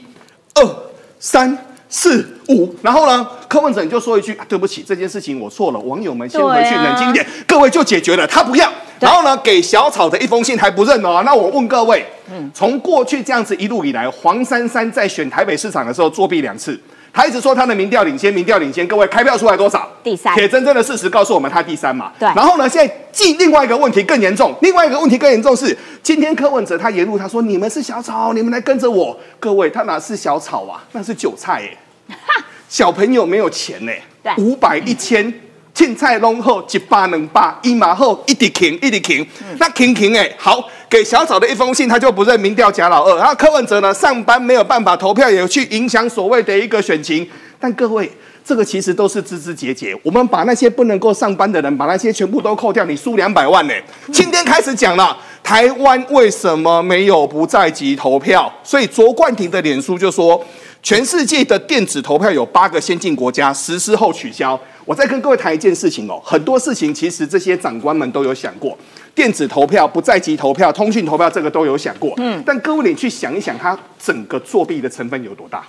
[0.53, 0.75] 二、
[1.19, 1.57] 三、
[1.89, 8.71] 四、五，然后呢，柯文哲你就说一句、啊对不起，这件事情我错了，网友们先回去冷静一点，各位就解决了，他不要。
[8.99, 11.21] 然后呢，给小草的一封信还不认哦。
[11.25, 16.79] 那我问各位，嗯从过去这样子一路以来，黄珊珊在选台北市长的时候作弊两次。
[17.15, 18.85] 他一直说他的民调领先，民调领先。
[18.85, 19.89] 各位开票出来多少？
[20.03, 20.35] 第三。
[20.35, 22.11] 铁真正的事实告诉我们他第三嘛。
[22.19, 22.27] 对。
[22.35, 29.17] 然后呢，现在进另外一个问题更严重，另外一个问题更严重是，今天柯文哲他沿路他说你们是小草，你们来跟着我。
[29.39, 30.83] 各位，他哪是小草啊？
[30.91, 31.61] 那是韭菜
[32.09, 32.15] 哎。
[32.67, 33.91] 小朋友没有钱呢。
[34.21, 34.33] 对。
[34.43, 35.33] 五百一千，
[35.75, 39.27] 青菜弄后一百两百，一马后一滴停一滴停。
[39.59, 40.67] 那停停哎，好。
[40.87, 43.17] 给小草的一封信，他就不认民调假老二。
[43.17, 47.27] 然后柯文哲呢，上班没有办法投票，也去影响所谓的一个选情。
[47.59, 48.09] 但各位，
[48.45, 49.97] 这个其实都是枝枝节节。
[50.03, 53.73] 我们把那些不能够上班的人，把那些全部都扣掉，你输两百万呢。
[54.13, 58.49] 今天开始讲了，台湾为什么没有不在籍投票？
[58.63, 60.41] 所以卓冠廷的脸书就说，
[60.85, 64.57] 全世界的电子投票有八个先进国家实施后取消。
[64.85, 68.77] 我再跟各位谈一件事情哦，很多事情其实这些长官们都有想过。
[69.15, 72.13] 电子投票、不在籍投票、通讯投票，这个都有想过。
[72.17, 75.63] 嗯，但各位你去想一想，它整个作弊的成分有多大？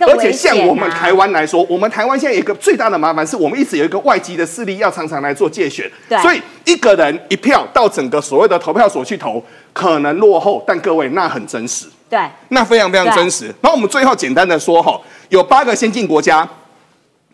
[0.00, 5.88] 而且像我们台湾来说，我们台湾现在有一个最大的麻烦，是我们一直有一个外籍的势力要常常来做借选。
[6.08, 6.20] 对。
[6.20, 9.40] 所以一个人一票到整个所谓的投票所去投，
[9.72, 11.86] 可能落后，但各位那很真实。
[12.08, 12.20] 对。
[12.48, 13.46] 那非常非常真实。
[13.60, 16.48] 然后我们最后简单的说哈，有八个先进国家。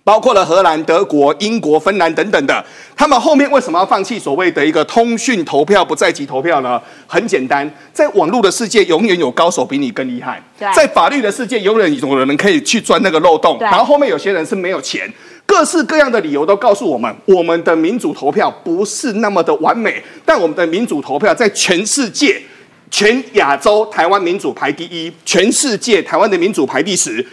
[0.07, 2.63] 包括了荷兰、德国、英国、芬兰等等的，
[2.95, 6.79] 他们后面为什么要放弃所谓的一个通讯投票、不在籍投票呢？
[7.07, 10.35] 很简单，在网络的世界，永远有高手比你更厉害；
[10.75, 13.57] 在法律的世界，永远有人可以去钻那个漏洞。
[13.59, 15.11] 然后后面有些人是没有钱，
[15.47, 22.39] 各式各样的理由都告诉我们，我们的民主投票不是那么的完美，但我们的民主投票在全世界、
[22.97, 27.27] 全亚洲，台湾民主排第一；全世界，台湾的民主排第十。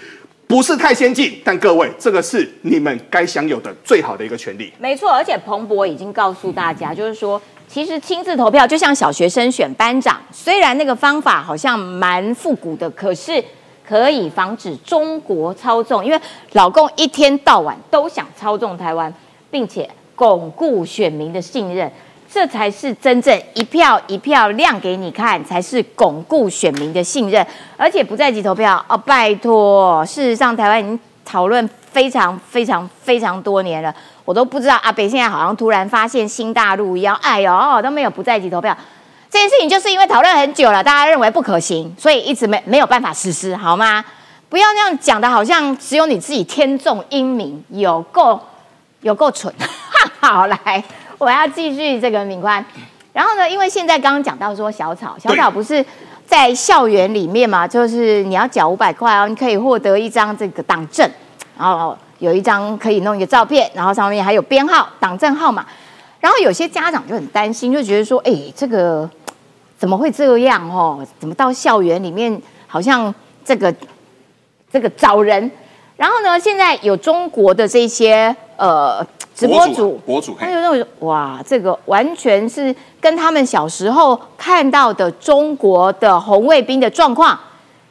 [0.48, 4.74] 不是太先进，但各位，这个是你们该享有的最好的一个权利。
[4.80, 13.44] 没错，而且彭博已经告诉大家，就是说，其实亲自投票就像小学生选班长，虽然那个方法好像蛮复古的，可是
[13.88, 16.20] 可以防止中国操纵，因为
[16.54, 19.14] 老共一天到晚都想操纵台湾，
[19.52, 21.92] 并且巩固选民的信任。
[22.34, 27.46] 这才是真正一票一票亮给你看，才是巩固选民的信任。
[27.76, 30.06] 而且不在籍投票哦，拜托！
[30.06, 38.76] 事实上，台湾已经讨论非常非常非常多年了，我都不知道阿北现在好像突然发现新大陆一样，哎呦，都没有不在籍投票
[39.30, 44.04] 这件事情，就是因为讨论很久了，大家认为不可行，所以一直没没有办法实施，好吗？
[44.48, 48.40] 不要那样讲的，好像只有你自己天纵英明，有够
[49.02, 49.54] 有够蠢。
[50.22, 50.84] 好来。
[51.22, 52.66] 我要继续这个敏宽，
[53.14, 53.48] 然后呢？
[53.48, 55.86] 因为现在刚刚讲到说小草，小草不是
[56.26, 57.68] 在校园里面嘛？
[57.68, 61.08] 就是你要缴五百块哦，你可以获得一张这个党证，
[61.56, 65.64] 然后有一张可以弄一个照片，然后上面还有编号、党证号码。
[66.20, 69.08] 然后有些家长就很担心，就觉得说：哎，这个
[69.78, 70.68] 怎么会这样？
[70.76, 73.14] 哦，怎么到校园里面好像
[73.46, 73.72] 这个
[74.74, 75.52] 这个找人？
[75.98, 76.40] 然后呢？
[76.40, 79.06] 现在有中国的这些呃。
[79.42, 87.40] 直播主，博主，他就认为哇，这个完全是跟他们小时候看到的中国的红卫兵的状况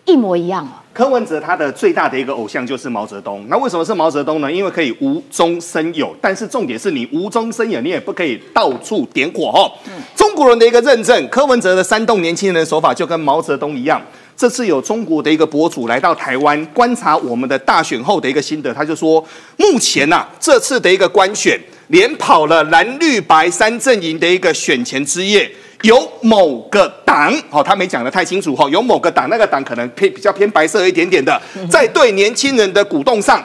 [0.05, 0.77] 一模一样啊。
[0.93, 4.51] 柯文哲他的最大的一个偶像就是毛泽东，那为什么是毛泽东呢？
[4.51, 9.73] 因为可以无中生有，但是重点是你无中生有，你也不可以到处点火哦。
[10.15, 14.01] 中国人的一个认证，柯文哲的煽动年轻人的手法就跟毛泽东一样。
[14.41, 19.23] 这次有中国的一个博主来到台湾观察我们的大选后的一个心得，他就说，
[19.59, 25.47] 目前呐这次的一个官选，连跑了蓝绿白三阵营的一个选前之夜，
[25.83, 33.45] 有某个党， 哦，他没讲的太清楚哈，有某个党，那个党可能偏比较偏白色一点点的，在对年轻人的鼓动上，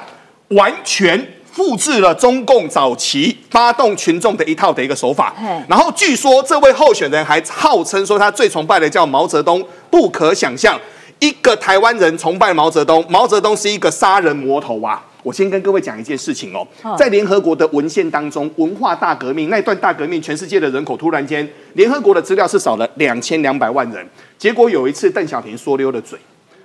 [0.52, 1.20] 完全。
[1.56, 5.34] 复制了中共早期发动群众的一套的一个手法，
[5.70, 10.78] 然后据说这位候选人还号称说他最崇拜的叫毛泽东，不可想象
[11.20, 15.02] 一个台湾人崇拜毛泽东，毛泽东是一个杀人魔头啊！
[15.24, 24.06] 我先跟各位讲一件事情哦，在联合国的文献当中，文化大革命那段大革命，全世界的人口突然间，联合国的资料是少了两千两百万人，
[24.38, 26.20] 结果有一次邓小平说溜了嘴，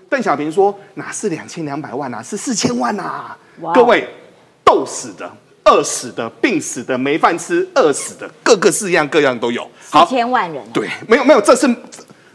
[0.09, 3.38] 邓小平说哪是两千两百万啊，是四千万啊！
[3.72, 4.05] 各位。
[4.70, 5.28] 瘦死的、
[5.64, 9.68] 饿死的、病死的、没饭吃、饿死的，各个式样各样都有。
[9.90, 11.68] 好千万人，对，没有没有，这是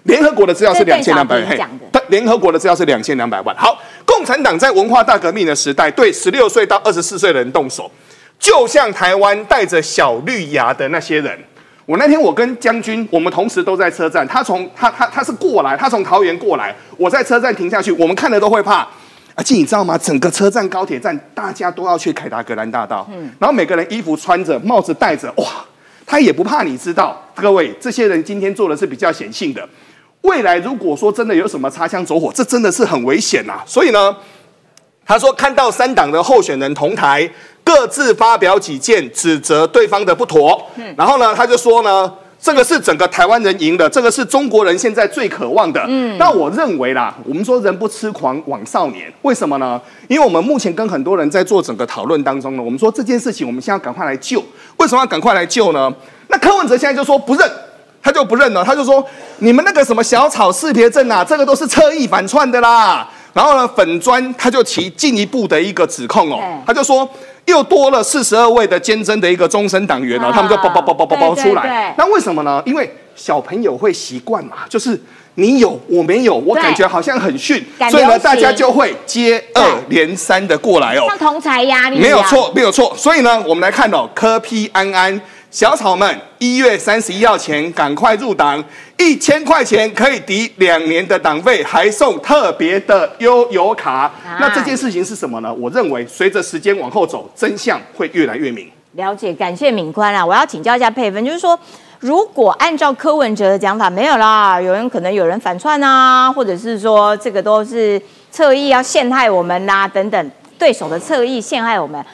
[0.04, 1.70] 联合国的资料是两千两百万。
[2.10, 3.56] 联合国的资料是两千两百万。
[3.56, 7.90] 好，共产党在文化大革命的时代，对十六岁到二十四岁的人动手，
[8.38, 11.40] 就像台湾带着小绿牙的那些人。
[11.86, 18.86] 我那天我跟将军，我们同时都在车站，他从他他他是过来，他从桃园过来，我在车站停下去，我们看了都会怕。
[19.36, 19.98] 而且你知道吗？
[19.98, 23.06] 整个车站、高铁站，大家都要去凯达格兰大道。
[23.12, 25.46] 嗯，然后每个人衣服穿着，帽子戴着，哇，
[26.06, 27.22] 他也不怕你知道。
[27.36, 29.68] 各位，这些人今天做的是比较显性的。
[30.22, 33.62] 未来如果说真的有什么擦枪走火，这真的是很危险呐。
[33.66, 34.16] 所以呢，
[35.06, 37.30] 他说看到三党的候选人同台，
[37.64, 40.66] 各自发表几件指责对方的不妥。
[40.78, 42.12] 嗯然后呢，他就说呢，
[42.46, 45.84] 这个是整个台湾人赢的，这个是中国人现在最渴望的。
[45.88, 49.82] 嗯，那我认为啦，我们说人不痴狂枉少年，为什么呢？
[50.08, 54.44] 因为我们目前跟很多人在做整个讨论当中呢，我们说这件事情我们现在要赶快来救。
[54.78, 55.92] 为什么要赶快来救呢？
[56.28, 57.52] 那柯文哲现在就说不认。
[58.04, 59.04] 他就不认了，他就说
[59.40, 63.10] 你们那个什么小草识别证啊，这个都是侧翼反串的啦。
[63.34, 67.10] 然后呢，粉砖他就提进一步的一个指控哦，他就说
[67.46, 71.94] 又多了四十二位的坚贞的一个终身党员哦，他们就包包包包包包出来。
[71.98, 72.62] 那为什么呢？
[72.66, 75.00] 因为小朋友会习惯嘛，就是
[75.36, 82.00] 你有我没有，我感觉好像很逊，所以呢，大家就会接二连三的过来哦，像同才压力。
[82.00, 82.94] 没有错，没有错。
[82.98, 85.22] 所以呢，我们来看哦，柯批安安。
[85.56, 88.62] 小草们，一月三十一号前赶快入党，
[88.98, 94.12] 一千块钱可以抵两年的党费，还送特别的悠游卡。
[94.38, 95.54] 那这件事情是什么呢？
[95.54, 98.70] 我认为随着时间往后走，真相会越来越明。
[98.96, 100.26] 了解，感谢敏宽啊！
[100.26, 101.58] 我要请教一下佩芬，就是说，
[102.02, 112.06] 如果按照柯文哲的讲法，没有啦，有人可能有人反串啊，或者是说这个都是侧翼要陷害我们啦，等等，对手的侧翼陷害我们。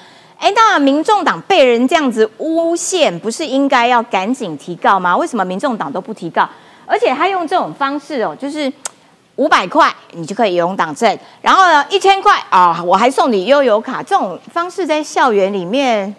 [0.41, 5.15] 哎，那民众党被人这样子诬陷，不是应该要赶紧提告吗？
[5.15, 6.49] 为什么民众党都不提告？
[6.87, 8.73] 而且他用这种方式哦，就是
[9.35, 16.15] 五百块你就可以游泳党证，然后呢一千块啊，我还送你悠游卡，这种方式在校园里面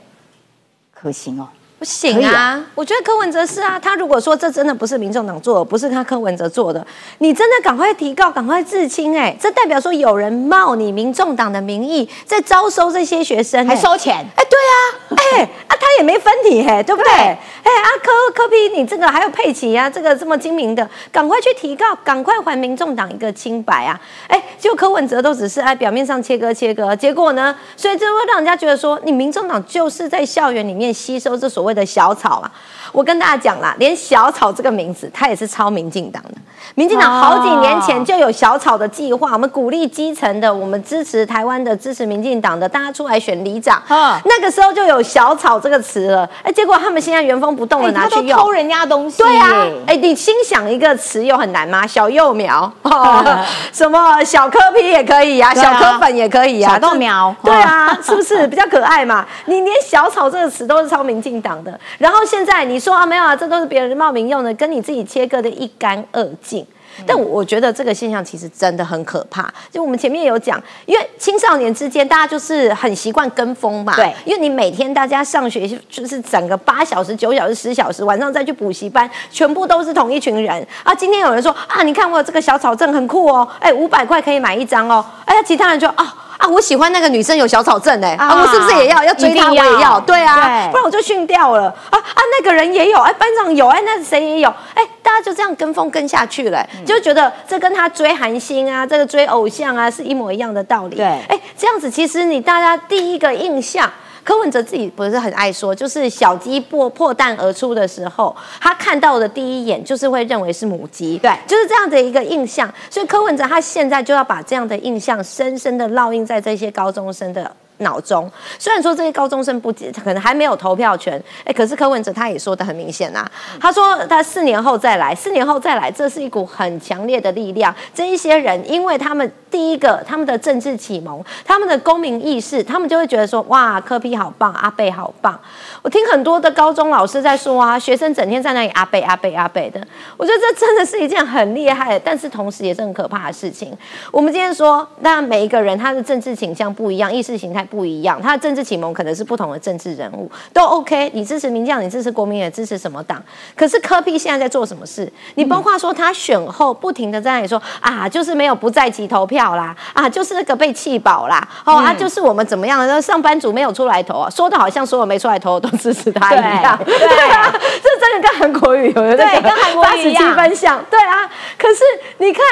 [0.95, 1.49] 可行哦。
[1.83, 2.65] 不行啊！
[2.77, 6.87] 我觉得柯文哲是啊，他如果说这真的不是民众党做的，不是他柯文哲做的，
[7.19, 9.37] 你真的赶快提告，赶快自清哎！
[9.41, 14.45] 这代表说有人冒你民众党的名义在招收这些学生，还收钱哎！
[14.49, 17.11] 对啊，哎啊，他也没分你哎，对不对？
[17.11, 24.01] 哎啊，柯柯比，你这个还有佩奇啊，这个这么精明的，赶快去提告，赶快还民众党一个清白啊！
[24.29, 27.53] 哎，就柯文哲都只是哎表面上切割切割，结果呢？
[27.77, 31.72] 所以这会让人家觉得说，你民众党就是在校园里面吸收这所谓。
[31.75, 32.51] 的小草啊，
[32.93, 36.31] 我跟大家讲啦，连小草这个名字，它也是超民进党的。
[36.75, 43.83] 民进党好几年前就有小草的计划，我们鼓励基层的，我们支持台湾的，支持民进党的，大家出来选里长。
[43.89, 46.29] 那个时候就有小草这个词了。
[46.43, 49.19] 哎，结果他们现在原封不动的拿去用，偷人家东西。
[49.23, 51.87] 对啊，哎，你心想一个词又很难吗？
[51.87, 52.73] 小幼苗，
[53.73, 57.35] 什么小科皮也可以呀，小科粉也可以呀，小豆苗。
[57.43, 59.27] 对啊， 是不是比较可爱嘛？
[59.47, 61.79] 你连小草这个词都是超民进党的。
[61.99, 66.67] 然后现在你说啊，没有啊，这都是别人冒名用的，跟你自己切割的一干二净。
[67.07, 69.51] 但我觉得这个现象其实真的很可怕。
[69.71, 73.97] 就我们前面有讲，因为青少年之间大家就是很习惯跟风嘛。
[73.97, 74.15] 对。
[74.27, 80.95] 因为你每天大家上学就是整个八小时、九小时、十小时，晚上再去补习班，全部都是同一群人啊。
[80.95, 85.03] 今天有人说啊，你看我有这个小草证很酷哦，哎，五百块可以买一张哦。
[85.25, 86.15] 哎，其他人就啊。
[86.43, 89.49] 啊，我喜欢那个女生有小草症哎，啊，我是不是也要要追她？
[89.49, 92.21] 我也要，对啊，不然我就训掉了啊啊！
[92.37, 100.97] 那个人也有，哎，班长有，哎，那谁也有，哎，大家就这样跟风跟下去了，就觉得这跟他追韩星啊，这个追偶像啊是一模一样的道理。
[100.97, 103.89] 对，哎，这样子其实你大家第一个印象。
[104.25, 112.73] 柯文哲自己不是很爱说，就是小鸡破破蛋而出的时候，他看到的第一眼就是会认为是母鸡，对，就是这样的一个印象。
[112.89, 117.51] 所以柯文哲他现在就要把这样的印象深深的烙印在这些高中生的。
[117.83, 119.73] 脑中虽然说这些高中生不
[120.03, 123.27] 可能还没有投票权，哎，可是柯文哲他也说的很明显呐，
[123.61, 127.75] 他说他四年后再来，四年后再来，这是一股很强烈的力量。
[127.95, 135.39] 这一些人，因为他们第一个他们的政治启蒙，他们的公民意识，他们就会觉得说，哇，柯批好棒，阿贝好棒。
[135.83, 139.81] 我听很多的高中老师在说啊，学生整天在那里阿贝阿贝阿贝的，
[140.17, 143.77] 我觉得这真的是一件很厉害，但是同时也是很可怕的事情。
[144.11, 147.63] 我们今天说，那每一个人他的政治倾向不一样，意识形态。
[147.73, 151.11] 不一样，他的政治启蒙可能是不同的政治人物，都 OK。
[151.15, 153.23] 你支持民将，你支持国民，也支持什么党？
[153.57, 155.11] 可是柯批现在在做什么事？
[155.37, 162.87] 你包括说他选后不停的在那里说啊，就是没有不在籍投票啦，啊，就是那个被弃保啦，哦啊，就是我们怎么样？
[162.87, 166.79] 那上班族没有出来投啊，说的好像所有没出来投都支持他一样。
[166.85, 167.51] 对啊，
[167.83, 170.35] 这真的跟韩国语有对，跟韩国语一样。
[170.35, 171.31] 分像，对啊。
[171.57, 171.83] 可是
[172.19, 172.43] 你看。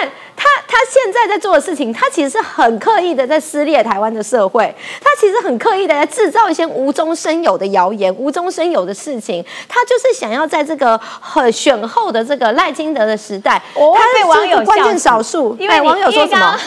[0.43, 16.59] 他他现在在做的事情，他其实是很刻意的在撕裂台湾的社会，他其实很刻意的在制造一些无中生有的谣言、无中生有的事情，他就是想要在这个很选后的这个赖金德的时代，他被网友关键少数，因为网友说什么？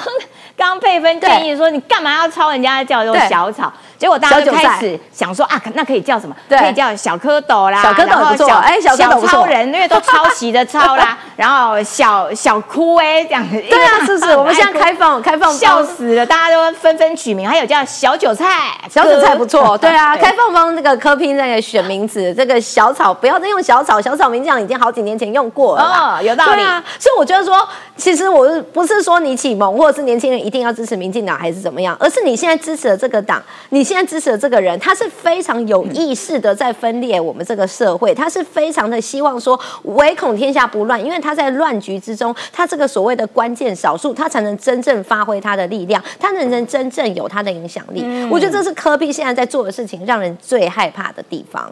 [0.56, 3.72] 刚刚佩芬建议说，你干嘛要抄人家叫做小草？
[3.97, 6.36] 结果大家就开始想说啊，那可以叫什么？
[6.49, 11.18] 可以叫小蝌蚪啦，小蝌蚪不错，哎，小超人，因为都抄袭的抄啦。
[11.36, 13.60] 然后小小哭哎，这样子。
[13.70, 19.78] 对啊，是不是，我们现在开放开放，笑死了，大家都纷纷取名，还有叫小韭菜，小韭菜不错。
[19.80, 25.84] 对啊，开放方那个科拼那个选名字，这个小草不要再用小草，小草名将已经好几年前用过了。
[25.84, 26.62] 哦，有道理。
[26.62, 48.04] 啊，所以我觉得说，其实我不是说你启蒙或者是年轻人一定要支持民进党还是怎么样，而是你现在支持的这个党，你现在支持的这个人，他是非常有意识的在分裂我们这个社会，他是非常的希望说唯恐天下不乱，因为他在乱局之中，他这个所谓的关键少数，他才能真正发挥他的力量，他能能真正有他的影响力。
[48.30, 51.72] 我觉得这是科比现在在做的事情，让人最害怕的地方。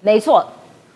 [0.00, 0.46] 没错，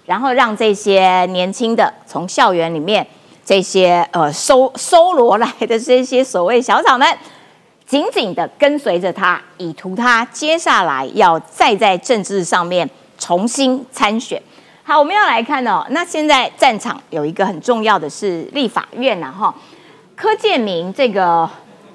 [0.07, 3.07] 然后让这些年轻的从校园里面
[3.45, 7.07] 这些呃收收罗来的这些所谓小草们。
[7.85, 12.89] 紧紧的跟随着他，以图他接下来要再在政治上面
[13.19, 14.41] 重新参选。
[14.83, 19.55] 好，我们要来看哦，那现在战场有一个很重要的是立法院呐，哈，
[20.17, 21.47] 柯建明这个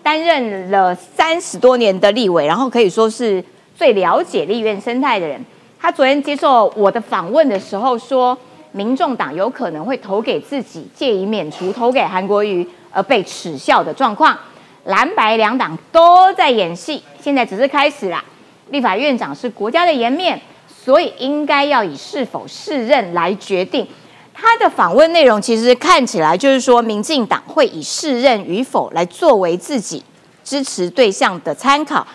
[0.03, 3.43] 担任了三十多年的立委，然后可以说是
[3.75, 5.43] 最了解立院生态的人。
[5.79, 8.37] 他昨天接受我的访问的时候说，
[8.77, 14.37] 民众党有可能会投给自己，借以免除投给韩国瑜而被耻笑的状况。
[14.83, 18.23] 蓝白两党都在演戏，现在只是开始啦。
[18.69, 23.87] 立法院长是国家的颜面，所以应该要以是否适任来决定。
[24.31, 30.03] 他的访问内容其实看起来就是说，民进党会以适任与否来作为自己
[30.43, 32.05] 支持对象的参考，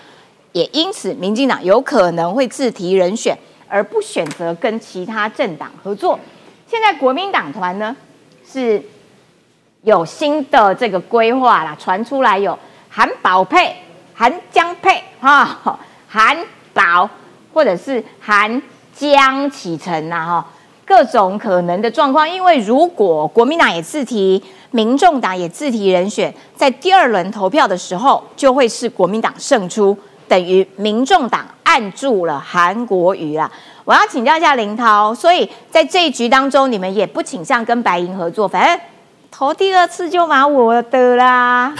[0.52, 3.36] 也因此民进党有可能会自提人选，
[3.66, 6.16] 而不选择跟其他政党合作。
[6.72, 7.94] 现在国民党团呢
[8.50, 8.82] 是。
[9.84, 12.56] 有新的这个规划啦，传出来有
[12.88, 13.74] 韩宝配、
[14.14, 16.38] 韩江配哈，韩
[16.72, 17.10] 宝
[17.52, 18.62] 或者是韩
[18.94, 20.46] 江启程呐哈，
[20.84, 22.30] 各种可能的状况。
[22.30, 29.98] 因为如果国民党也自提，民众党也自提人选，在第二轮投票的时候，就会是国民党胜出，
[30.28, 33.50] 等于民众党按住了韩国瑜啦。
[33.84, 38.80] 我要请教一下林涛，所以在这一局当中，你们也不倾向跟白银合作，反正。
[39.34, 41.74] 投第二次就买我的啦！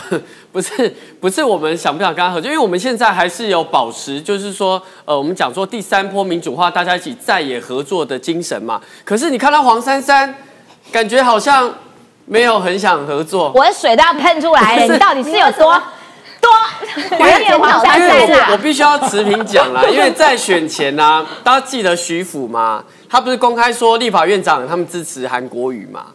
[0.51, 2.51] 不 是不是，我们想不想跟他合作？
[2.51, 8.81] 因为我们现在还是有保持，就是说，呃，我们讲说第三波民主化，大家一起再也合作的精神嘛。
[9.05, 10.35] 可是你看到黄珊珊，
[10.91, 11.71] 感觉好像
[12.25, 13.53] 没有很想合作。
[13.55, 15.79] 我的水都要喷出来了， 你到底是有多
[17.09, 22.85] 多 怀念黄珊珊我必须要持平讲啦，因为在选前呢， 大家记得徐府吗？
[23.09, 26.07] 他不是公开说立法院长他们支持韩国瑜嘛？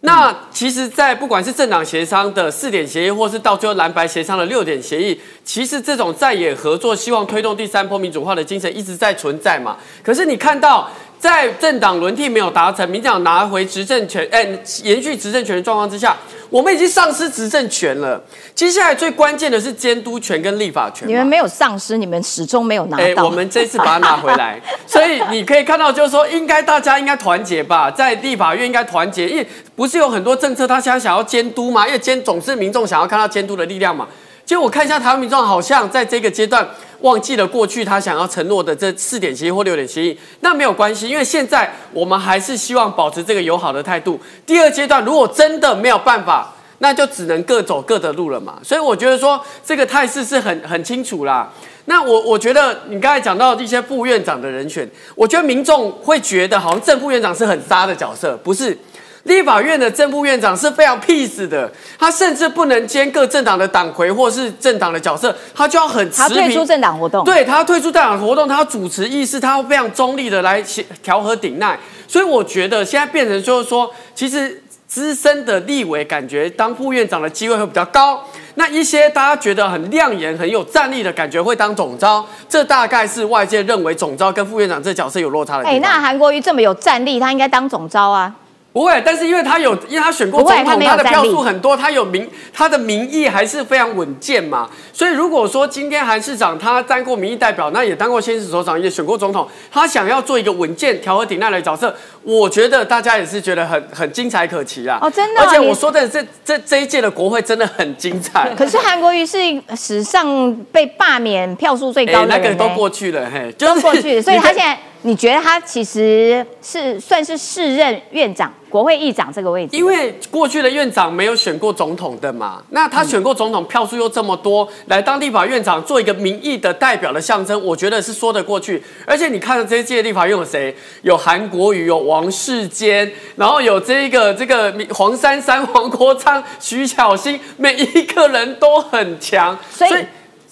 [0.00, 9.76] 那其实，在不管是政党协商的四点协议，或是到最后蓝白协商的六点协议，其实这种在野合作、希望推动第三波民主化的精神一直在存在嘛。
[10.02, 10.88] 可是你看到。
[11.22, 14.42] 在政党轮替没有达成，民进党拿回执政权，哎，
[14.82, 16.16] 延续执政权的状况之下，
[16.50, 18.20] 我们已经丧失执政权了。
[18.56, 21.06] 接下来最关键的是监督权跟立法权。
[21.06, 23.24] 你们没有丧失，你们始终没有拿到。
[23.24, 29.46] 我们这次把它拿回来， 所以你可以看到，就是说，应该大家应该团结吧，在立法院应该团结，因为
[29.76, 34.08] 不是有很多政策，他现在想要监督嘛，因为监总是民众想要看到监督的力量嘛。
[34.44, 36.68] 就我看一下台湾民众，好像在这个阶段
[37.00, 40.18] 忘记了过去他想要承诺的这四点协议或六点协议。
[40.40, 44.20] 那没有关系，因为现在我们还是希望保持这个友好的态度。
[44.44, 48.58] 第二阶段如果真的没有办法，那就只能各走各的路了嘛。
[48.62, 51.50] 所以我觉得说这个态势是很很清楚啦。
[51.86, 58.76] 那我我觉得你刚才讲到一些副院长的人选，我觉得民众会觉得好像正副院长是很渣的角色，不是？
[59.24, 66.36] 立法院的正副院长是非常 peace 的，他甚至不能兼各政党的党魁或是政党的角色，他就要很持平。
[66.36, 70.62] 他退出政党活动，对他退出政党活动，他要主持议事，他要非常中立的来
[71.02, 71.78] 调和顶奈。
[72.08, 78.22] 所以我觉得现在变成就是说，其实资深的立委感觉当副院长的机会会比较高，
[78.56, 85.64] 那一些大家觉得很亮眼、很有战力的感觉会当总招，这大概是外界认为总招跟副院长这角色有落差的。
[85.64, 88.34] 哎，那韩国瑜这么有战力，他应该当总招啊。
[88.72, 94.70] 不会，但是因为他有，因为他选过总统，他的票数很多，他有民，他的民意还是非常稳健嘛。
[94.94, 104.98] 所以如果说今天韩市长他当过民意代表，那也当过先市首长，也选过总统，他想要做一个稳健、调和顶难的角色，我觉得大家也是觉得很很精彩可期啊。
[105.02, 105.42] 哦，真的。
[105.42, 108.50] 而且我说的这这这一届的国会真的很精彩。
[108.56, 109.36] 可是韩国瑜是
[109.76, 114.78] 史上被罢免票数最高的那个都过去了，嘿，都过去，所以他现在。
[115.04, 119.76] 你觉得他其实是算是适任院长、国会议长这个位置？
[119.76, 128.82] 因为过去的院长没有选过总统的嘛，那他选过总统，票数又这么多，来当立法院长做一个民意的代表的象征，我觉得是说得过去。
[129.06, 130.74] 而且你看这一届立法院有谁？
[131.02, 139.92] 有韩国瑜，有王世坚，然后有这个这个黄珊珊、黄国昌、徐巧芯，每一个人都很强，所以。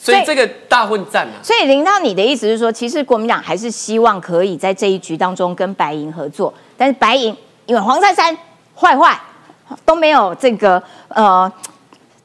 [0.02, 1.36] 所以这个大混战啊！
[1.42, 7.36] 所以林涛，你的意思是说，其实国民党还是希望可以在这一局当中跟白银合作，但是白银
[7.70, 8.36] 因为黄珊珊
[8.74, 9.16] 坏坏
[9.84, 11.50] 都没有这个呃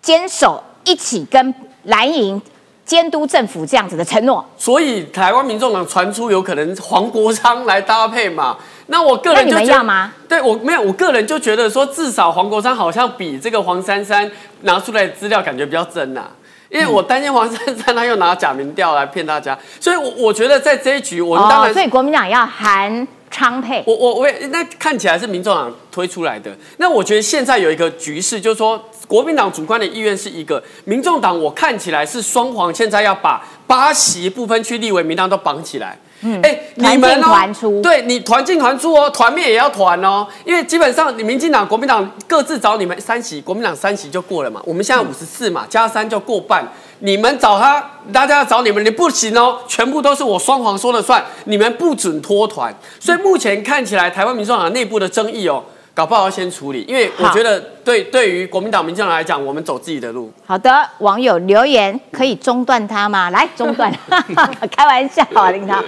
[0.02, 2.42] 坚守一起跟蓝营
[2.84, 8.58] 监督政府这样子的承诺，所以台湾民众党传出有可能黄国昌来搭配嘛？
[8.88, 14.30] 那我个人就觉得，对我没有，我个人就觉得说，至少黄国昌好像比这个黄珊珊
[14.62, 16.24] 拿出来的资料感觉比较真呐。
[16.70, 23.84] 因为我担心黄珊珊他又拿假民调来骗大家，所以，我我觉得在这一局，我们当然，所以国民党要韩昌配。
[23.86, 26.56] 我我我，那看起来是民众党推出来的。
[26.78, 35.98] 那我觉得现在有一个局势，就是说，国民党主观的意愿是一个，民众党我看起来是双黄，现在要把八席部分区立委名单都绑起来。
[36.28, 46.68] 嗯，哎，你们团出，对你团进团出哦，团灭也要团哦，因为基本上你民进党、国民党各自找你们三席，国民党三席就过了嘛，我们现在五十四嘛，加三就过半，
[47.00, 55.64] 你们找他，大家要找你们，你不行哦，全部都是我双黄说了算，你们不准脱团，所以目前看起来台湾民众党内部的争议哦。
[55.96, 60.30] 搞不好要先处理，因为我觉得对对于国民党、民进党来讲，我们走自己的路。
[60.46, 63.30] 好的，网友留言可以中断他吗？
[63.32, 63.90] 来中断，
[64.76, 65.82] 开玩笑啊，林涛。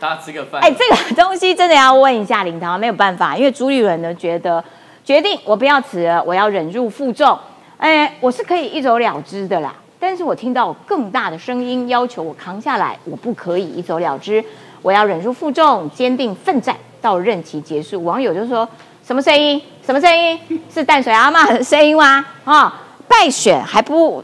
[0.00, 0.62] 大家吃个饭。
[0.62, 4.64] 哎，这个东西真的要问一下林涛，没有办法，因为朱立伦呢觉得
[5.04, 7.38] 决定我不要辞，我要忍辱负重。
[7.76, 14.42] 哎，我是可以一走了之的啦，但是我听到更大的声音要求我扛下来，我不可以一走了之，
[14.80, 18.02] 我要忍辱负重，坚定奋战到任期结束。
[18.02, 18.66] 网友就说。
[19.06, 19.60] 什么声音？
[19.84, 20.38] 什么声音？
[20.72, 22.24] 是淡水阿妈的声音吗？
[22.44, 24.22] 啊，败选还不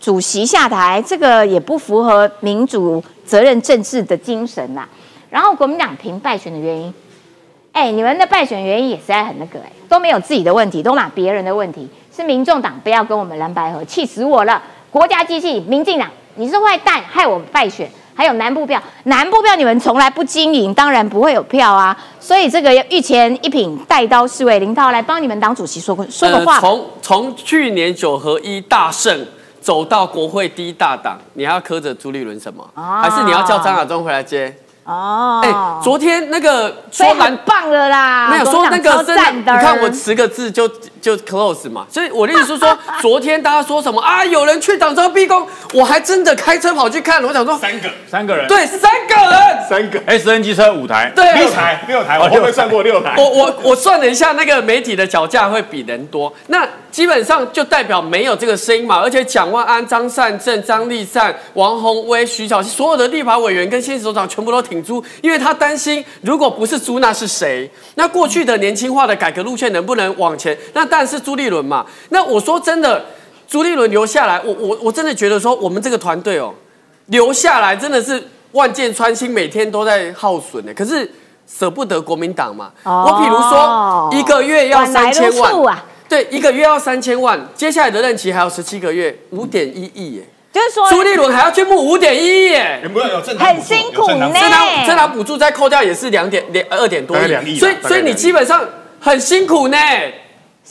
[0.00, 4.88] 主席下台，这个也不符合民主责任政治的精神呐。
[5.30, 6.94] 然后国民党评败选的原因，
[7.72, 14.62] 哎，你们的败选原因也实在很那个哎，都没有自己的问题，都骂别人的问题，是民众党不要跟我们蓝白合，气死我了！
[14.92, 17.90] 国家机器，民进党，你是坏蛋，害我败选。
[18.20, 21.96] 还有南部票，南部票你们从来不经营，当然不会有票啊。
[22.20, 26.60] 所以这个御前一品带刀侍卫林涛来帮你们党主席说说个话。
[26.60, 29.26] 从从去年九合一大胜
[29.58, 32.62] 走到国会第一大党，你还要磕着朱立伦什么？
[32.74, 34.54] 还是你要叫张亚中回来接？
[34.84, 39.16] 哦，哎，昨天那个说很棒了啦，没有说那个真
[39.46, 44.24] 的，你看我十个字就就 close 嘛，所以我的意思是说， 昨天大家说什么啊？
[44.24, 47.88] 有人去党中逼宫，我还真的开车跑去看，我想说三个。
[48.10, 50.02] 三个人，对，三个人，三个。
[50.06, 65.54] S N G 车五台，对，六台六台，我后面算过六台，我我我算了一下，那个媒体的脚架会比人多，那基本上就代表没有这个声音嘛，而且蒋万安、张善政、张立善、王宏威、徐小溪，所有的立法委员跟新首长全部都挺住，因为他。
[65.60, 67.70] 担心，如果不是朱，那是谁？
[67.96, 70.56] 那过去的年轻化的改革路线能不能往前？
[70.72, 71.86] 那当然是朱立伦嘛。
[72.10, 73.06] 那我说真的，
[73.48, 76.52] 朱立伦留下来，我我我真的觉得说，我们这个团队哦，
[77.06, 78.22] 留下来真的是
[78.52, 80.74] 万箭穿心，每天都在耗损的。
[80.74, 81.10] 可是
[81.48, 82.72] 舍不得国民党嘛。
[82.84, 85.78] 我比如说，一个月要三千万，
[86.08, 90.28] 对，一个月要三千万，接下来的任期还有十七个月，五点一亿耶。
[90.52, 92.82] 就是说，朱立伦还要去募五点一亿耶，
[93.38, 94.32] 很辛苦呢。
[94.84, 98.60] 这拿补助再扣掉也是两点两二点多亿，所以所以你基本上
[98.98, 99.76] 很辛苦呢。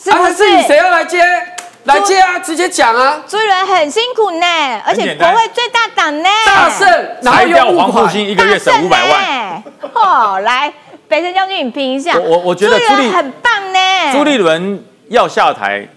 [0.02, 0.62] 是不是？
[0.68, 1.22] 谁要来接？
[1.86, 2.38] 来接啊！
[2.39, 3.24] 直接讲啊！
[3.28, 4.45] 朱立伦很辛苦呢，
[4.86, 6.88] 而且国会最大党呢，大胜，
[7.22, 9.64] 然后又黄复兴一个月省五百万。
[9.93, 10.72] 哦，来，
[11.08, 12.16] 北辰将军你评一下。
[12.18, 13.80] 我我觉得朱立很棒呢。
[14.14, 15.88] 朱立伦要下台，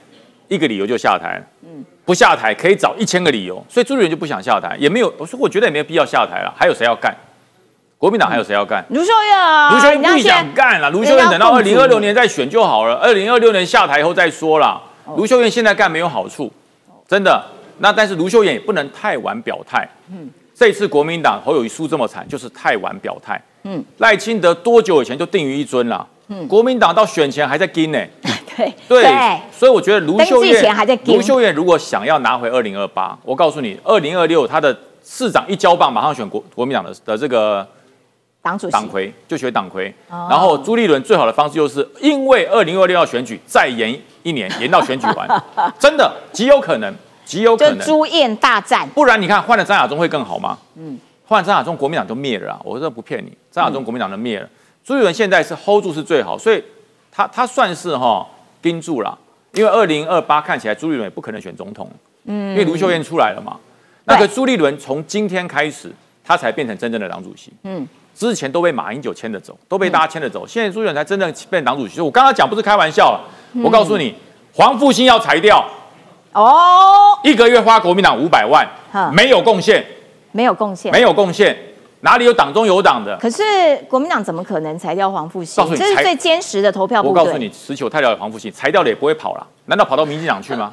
[0.49, 1.43] 一个理由就下台。
[1.63, 1.85] 嗯。
[2.05, 6.53] 不下台可以找一千个理由，所以朱立伦就不想下台，也没有我说我觉得也没有必要下台了。
[6.57, 7.15] 还有谁要干？
[8.03, 8.85] 国民党还有谁要干？
[8.89, 10.91] 卢秀燕啊，卢秀燕不想干了。
[10.91, 12.97] 卢秀燕等到二零二六年再选就好了。
[12.97, 14.83] 二零二六年下台以后再说啦。
[15.17, 16.53] 卢秀燕现在干没有好处，
[17.07, 17.41] 真的。
[17.79, 19.89] 那但是卢秀燕也不能太晚表态。
[20.11, 23.41] 嗯，这次国民党侯友谊输这么惨，就是太晚表态。
[23.63, 26.05] 嗯，赖清德多久以前就定于一尊了？
[26.27, 28.01] 嗯，国民党到选前还在跟呢。
[28.57, 37.65] 对对，所以我觉得卢秀燕卢秀燕如果想要拿回二零二八，我告诉你，二零二六他的市长一交棒，马上选国国民党的的这个
[38.43, 39.95] 党主党魁，就选党魁。
[40.11, 45.43] 然后朱立伦最好的方式就是因为二零二六要选举，再延一年， 延到选举完，
[45.79, 46.93] 真的极有可能，
[47.25, 47.79] 极有可能。
[47.87, 50.59] 朱燕大战，不然你看换了张亚中会更好吗？
[50.75, 54.49] 嗯，后来张亚中国民党就灭了啊，我这不骗你，张亚中国民党就灭了。
[54.85, 56.63] 朱立伦现在是 hold 住是最好，所以
[57.13, 58.27] 他他算是哈
[58.61, 59.17] 盯住了，
[59.53, 61.89] 因为二零二八看起来朱立伦也不可能选总统，
[62.25, 63.57] 嗯，因为卢秀燕出来了嘛。
[64.05, 65.93] 那个朱立伦从今天开始，
[66.25, 72.01] 他才变成真正的党主席，嗯，之前都被马英九牵着走，都被大家牵着走，现在朱立伦才真正变党主席。
[72.01, 73.21] 我刚刚讲不是开玩笑了，
[73.63, 74.15] 我告诉你，
[74.55, 75.65] 黄复兴要裁掉，
[76.33, 78.69] 哦，一个月花国民党五百万，
[79.13, 79.85] 没有贡献，
[80.33, 81.57] 没有贡献，没有贡献。
[82.05, 83.17] 哪里有党中有党的？
[83.19, 83.43] 可是
[83.89, 85.65] 国民党怎么可能裁掉黄复兴？
[85.77, 87.21] 这是最坚实的投票部队。
[87.21, 89.47] 我告诉你，十九太了解黄复兴，裁掉了也不会跑了。
[89.67, 90.71] 难道跑到民进党去吗？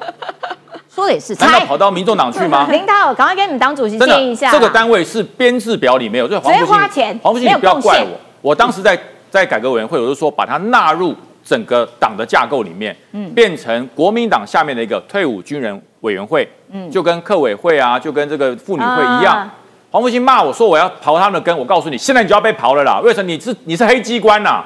[0.94, 1.34] 说的也是。
[1.36, 2.66] 难道跑到民众党去吗？
[2.72, 4.50] 领导，赶快给你们党主席建议一下。
[4.50, 8.18] 这个单位是编制表里没有，所以黄复兴，黄复兴你不要怪我。
[8.42, 8.98] 我当时在
[9.30, 11.14] 在改革委员会，我就说把它纳入
[11.44, 19.48] 整个党的架构里面，嗯，变成国民党下面的一个退伍军人委员会，嗯，就跟客委会啊，就跟这个妇女会一样。
[19.92, 23.00] 黄复兴骂我说我要刨他们的根，我告诉你，现在你就要被刨了啦！
[23.02, 23.30] 为什么？
[23.30, 24.62] 你是你是黑机关呐？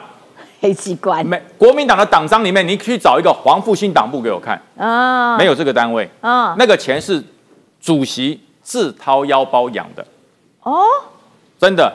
[0.60, 1.24] 黑机关？
[1.24, 7.22] 没，国民党的党章里面，你去找一个黄复兴党部给我看啊，没有这个单位啊，那个钱是
[7.80, 10.06] 主席自掏腰包养的
[10.62, 10.84] 哦，
[11.58, 11.92] 真的，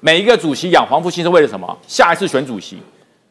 [0.00, 1.78] 每一个主席养黄复兴是为了什么？
[1.86, 2.78] 下一次选主席。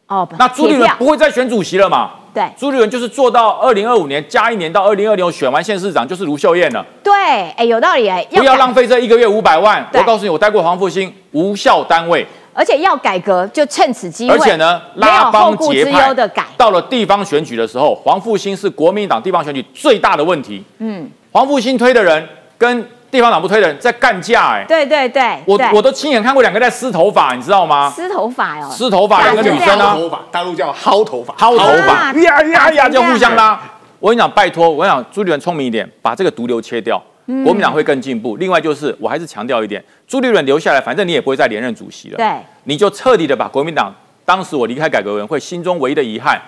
[0.08, 2.14] 哦，那朱立伦不会再选主席了嘛？
[2.34, 6.84] 对，朱立伦就是做到二零二五年加一年到二零二六选完县市长就是卢秀燕了。
[7.04, 7.14] 对，
[7.52, 9.88] 哎，有道理哎，不要浪费这一个月五百万。
[9.94, 12.26] 我告诉你，我待过黄复兴无效单位，
[12.60, 14.36] 而且要改革就趁此机会。
[14.36, 16.44] 而且呢，拉帮结派的改。
[16.58, 20.62] 到了地方选举的时候，黄复兴是国民党地方选举最大的问题。
[20.80, 22.86] 嗯，黄复兴推的人跟。
[23.12, 27.90] 地方党不推的人在干架，哎，对对对，我我都亲眼看过两个在撕头发，你知道吗？
[27.90, 29.98] 撕头发哦，撕头发，两个女生啊，
[30.32, 33.60] 大陆叫薅头发，薅头发， 呀呀呀，就互相拉。
[34.00, 37.02] 我跟你讲，拜托，我讲朱立伦聪明一点，把这个毒瘤切掉，
[37.44, 38.38] 国民党会更进步。
[38.38, 42.28] 另外就是，我还是强调一点，朱立伦留下来，反正你也不会再连任主席了，对，
[42.64, 43.94] 你就彻底的把国民党
[44.26, 46.42] 当时我离开改革委员会心中唯一的遗憾，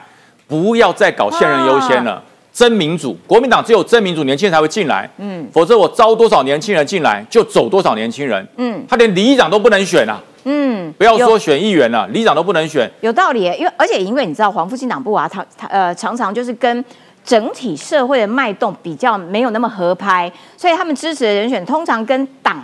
[0.48, 2.24] 不要再搞现任优先了。
[2.54, 5.10] 真民主，国民党只有真民主，年轻人才会进来。
[5.20, 8.46] 嗯，否则我招多少年轻人进来，就走多少年轻人。
[8.58, 10.22] 嗯，他连里长都不能选啊。
[10.44, 12.92] 嗯，不要说选议员了，里长都不能选。
[13.00, 16.84] 有道理，因为而且因为你知道黄复兴党部啊，他他呃常常就是跟
[17.24, 22.62] 整体社会的脉动比较没有那么合拍，所以他们支持的人选通常跟党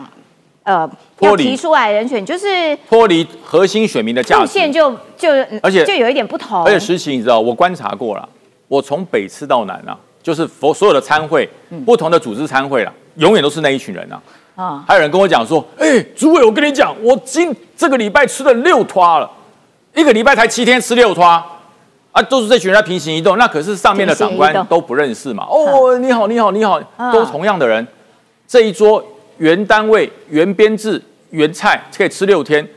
[0.64, 0.90] 呃
[1.20, 5.30] 要提出来人选就是脱离核心选民的路线，就就
[5.62, 6.64] 而且就有一点不同。
[6.66, 8.28] 而且实情你知道，我观察过了。
[8.68, 11.50] 我从北吃到南啊，就是佛所有的参会，
[11.86, 14.22] 不同的组织参会啦，永远都是那一群人啊。
[14.56, 19.30] 啊，还有人跟我讲说，哎，主委，我跟你讲，我今这个礼拜吃了六拖了，
[19.96, 21.42] 一个礼拜才七天吃六拖，
[22.18, 25.46] 啊，都是这群人在平行移动，那可是上面的长官都不认识嘛。
[25.48, 26.82] 哦，你好，你好，你好，
[27.14, 27.86] 都同样的人，
[28.48, 29.06] 这一桌
[29.38, 31.00] 原单位、原编制、
[31.30, 32.68] 原菜可以吃六天，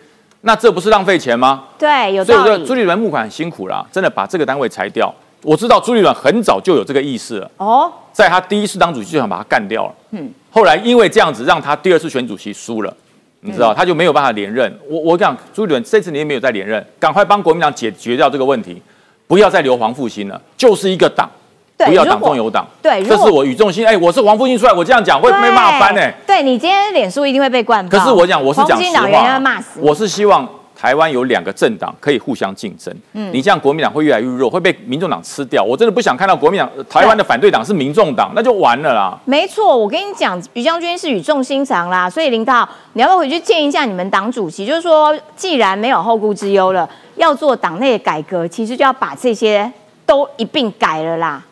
[0.43, 1.64] 那这不是浪费钱吗？
[1.78, 2.34] 对，有道理。
[2.34, 5.11] 所以我觉得朱立伦募款很辛苦啦，真的把这个单位裁掉。
[5.43, 7.51] 我知道朱立伦很早就有这个意识了。
[7.57, 9.95] 哦，在他第一次当主席就想把他干掉了。
[10.11, 12.95] 嗯，后来因为这样子让他第二次选主席输了，
[13.41, 14.70] 你知道他就没有办法连任。
[14.86, 18.82] 我我讲朱立伦这次你也没有再连任，赶快帮国民党解决掉这个问题，
[19.31, 21.31] 不要再留黄复兴了，就是一个党，
[21.76, 22.66] 不要党中有党。
[22.83, 26.12] 对，这是我语重心哎，我是黄复兴出来，我这样讲会被骂翻哎。
[26.26, 27.89] 对你今天脸书一定会被灌。
[27.89, 29.41] 可是我讲我是讲实话，
[29.76, 30.49] 我是希望。
[30.81, 35.62] 台湾有两个政党可以互相竞争，嗯，你这样国民党会越来越弱，会被民众党吃掉。
[35.62, 39.18] 我真的不想看到国民党台湾的反对党是民众党，那就完了啦。
[39.26, 44.64] 没错，我跟你讲，于将军是语重心长啦，所以林涛，你要不要回去见一下你们党主席？
[44.64, 49.70] 就是说，既然没有后顾之忧了，要做党内的改革，其实就要把这些
[50.07, 51.45] 都一并改了啦。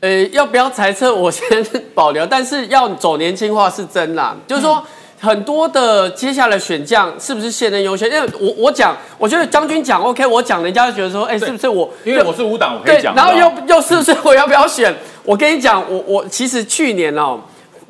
[0.00, 1.14] 呃，要不要裁撤？
[1.14, 1.46] 我先
[1.94, 4.84] 保留，但是要走年轻化是真啦，就是说。
[5.26, 8.08] 很多的接下来选将是不是现任优先？
[8.08, 11.90] 因为我我讲，我觉得将军讲 OK，我讲人家就觉得说，哎，是不是我？
[12.04, 13.12] 因为我是五党，我可以讲。
[13.16, 14.94] 然后又又是不是我要不要选？
[15.24, 17.40] 我跟你讲，我我其实去年哦，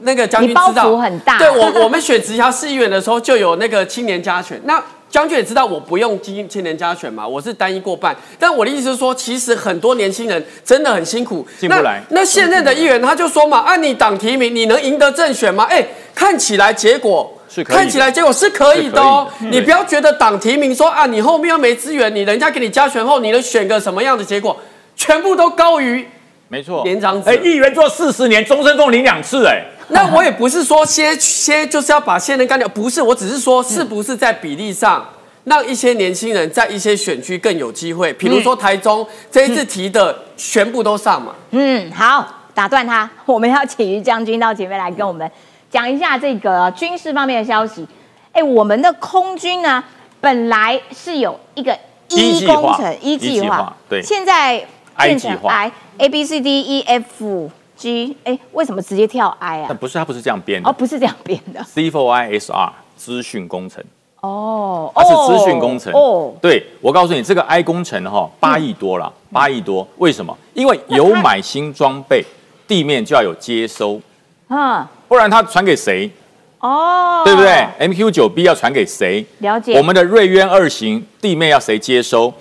[0.00, 1.36] 那个将军知道，很大。
[1.38, 4.58] 对我 我们选直辖市议员的时候就有那个青年加权。
[4.64, 8.14] 那将军也知道我不用今青年加选嘛，我是单一过半。
[8.38, 12.02] 但我的意思是说，其实很多年轻人真的很辛苦，进不来。
[12.10, 15.64] 那现任的议员他就说嘛，按你党提名，你能赢得政选吗？
[15.70, 15.86] 哎。
[16.16, 24.58] 看起来结果是看起来结果是可以的哦，你不要觉得党提名说啊，你后面又没资源，你人家给你加权后，你能选个什么样的结果，
[24.96, 26.08] 全部都高于
[26.48, 29.62] 没错年长哎，议员做四十年，终身共领两次哎，
[29.94, 35.06] 那我也不是说先先就是要把现任干掉，不是，我只是说是不是在比例上
[35.44, 41.34] 让一些年轻人在一些选区更有机会，比如说台中这一次提的全部都上嘛。
[41.52, 45.30] 嗯，好，打断他， 我们要请于将军到前面来跟我们。
[45.68, 47.86] 讲一下这个军事方面的消息，
[48.32, 49.82] 哎，我们的空军呢，
[50.20, 51.76] 本来是有一个
[52.08, 54.64] 一工程一计划，对，现在
[54.96, 59.66] 变成 I A B C D E F G，哎，为什么直接跳 I 啊？
[59.68, 63.84] 但不是，它不是这样编的，哦，不是这样编的，C for I S R 资讯工程。
[64.22, 65.92] 哦，它是资讯工程。
[65.92, 69.86] 哦，对我告诉你，这个 I 工程哈，八亿多了，八亿多。
[69.98, 70.36] 为什么？
[70.54, 72.24] 因为有买新装备，
[72.66, 74.00] 地面就要有接收，
[74.48, 76.10] 嗯，不然它传给谁？
[76.58, 79.24] 哦，对不对？MQ 九 B 要传给谁？
[79.40, 79.76] 了解。
[79.76, 82.32] 我们的瑞渊二型地面要谁接收？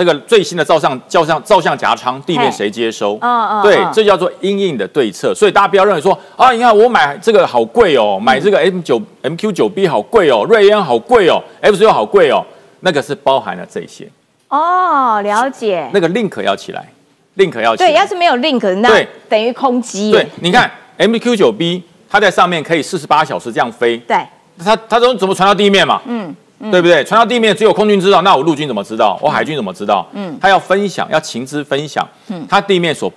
[0.00, 3.18] 那个最新的照相、照相、照相夹舱地面谁接收？
[3.20, 5.34] 嗯嗯，对，这叫做阴影的对策。
[5.34, 12.42] 所以大家不要认为说啊，你看我买这个好贵哦，买这个 M 九 MQ 九 B 好贵哦，瑞恩好贵哦，F 十六好贵哦，
[12.80, 14.08] 那个是包含了这些。
[14.48, 15.90] 哦，了解。
[15.92, 16.88] 那个 link 要起来
[17.36, 17.90] ，link 要起来。
[17.90, 20.10] 对，要是没有 link，那等于空机。
[20.10, 23.98] 对，你看 MQ 九 B，它在上面可以四十八小时这样飞。
[23.98, 24.16] 对，
[24.64, 26.00] 它它都怎么传到地面嘛？
[26.06, 26.34] 嗯。
[26.70, 27.02] 对不对？
[27.04, 29.18] 传到地面只有空军知道，那我陆军怎么知道？
[29.22, 30.06] 我海军怎么知道？
[30.12, 32.06] 嗯，他要分享，要情资分享。
[32.28, 33.10] 嗯，他地面所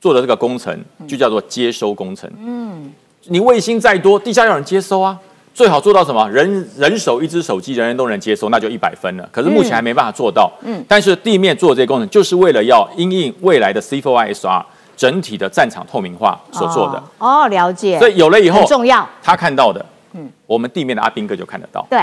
[0.00, 0.78] 做的这个工程
[1.08, 2.30] 就叫做接收工程。
[2.44, 2.92] 嗯，
[3.28, 5.18] 你卫星再多，地下有人接收啊。
[5.54, 6.28] 最好做到什么？
[6.30, 9.28] 人人手一只手机，人人都能接收，那就一百分了。
[9.30, 10.50] 可是目前还没办法做到。
[10.62, 14.64] 嗯，但是地面做这些工程，就是为了要因应未来的 C4ISR
[14.96, 17.00] 整体的战场透明化所做的。
[17.18, 17.98] 哦，了解。
[18.00, 19.08] 所以有了以后，很重要。
[19.22, 21.86] 他看到的，嗯，我们地面的阿兵哥就看得到。
[21.88, 22.00] 对。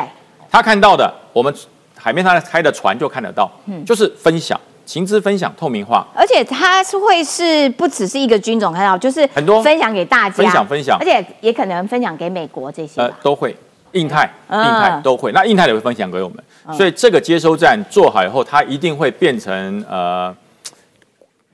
[0.52, 1.54] 他看到的，我们
[1.96, 9.64] 海面上开的船就看得到，嗯，就是分享、情资分享、透明化，而且它是会是不只是一个军种看到，就是很多。
[9.64, 13.56] 分享给大家，分享分享，而且也可能分享给美国这些，呃，都会，
[13.94, 16.44] 印太、印太都会，那印太也会分享给我们，
[16.76, 20.36] 所以这个接收站做好以后，它一定会变成呃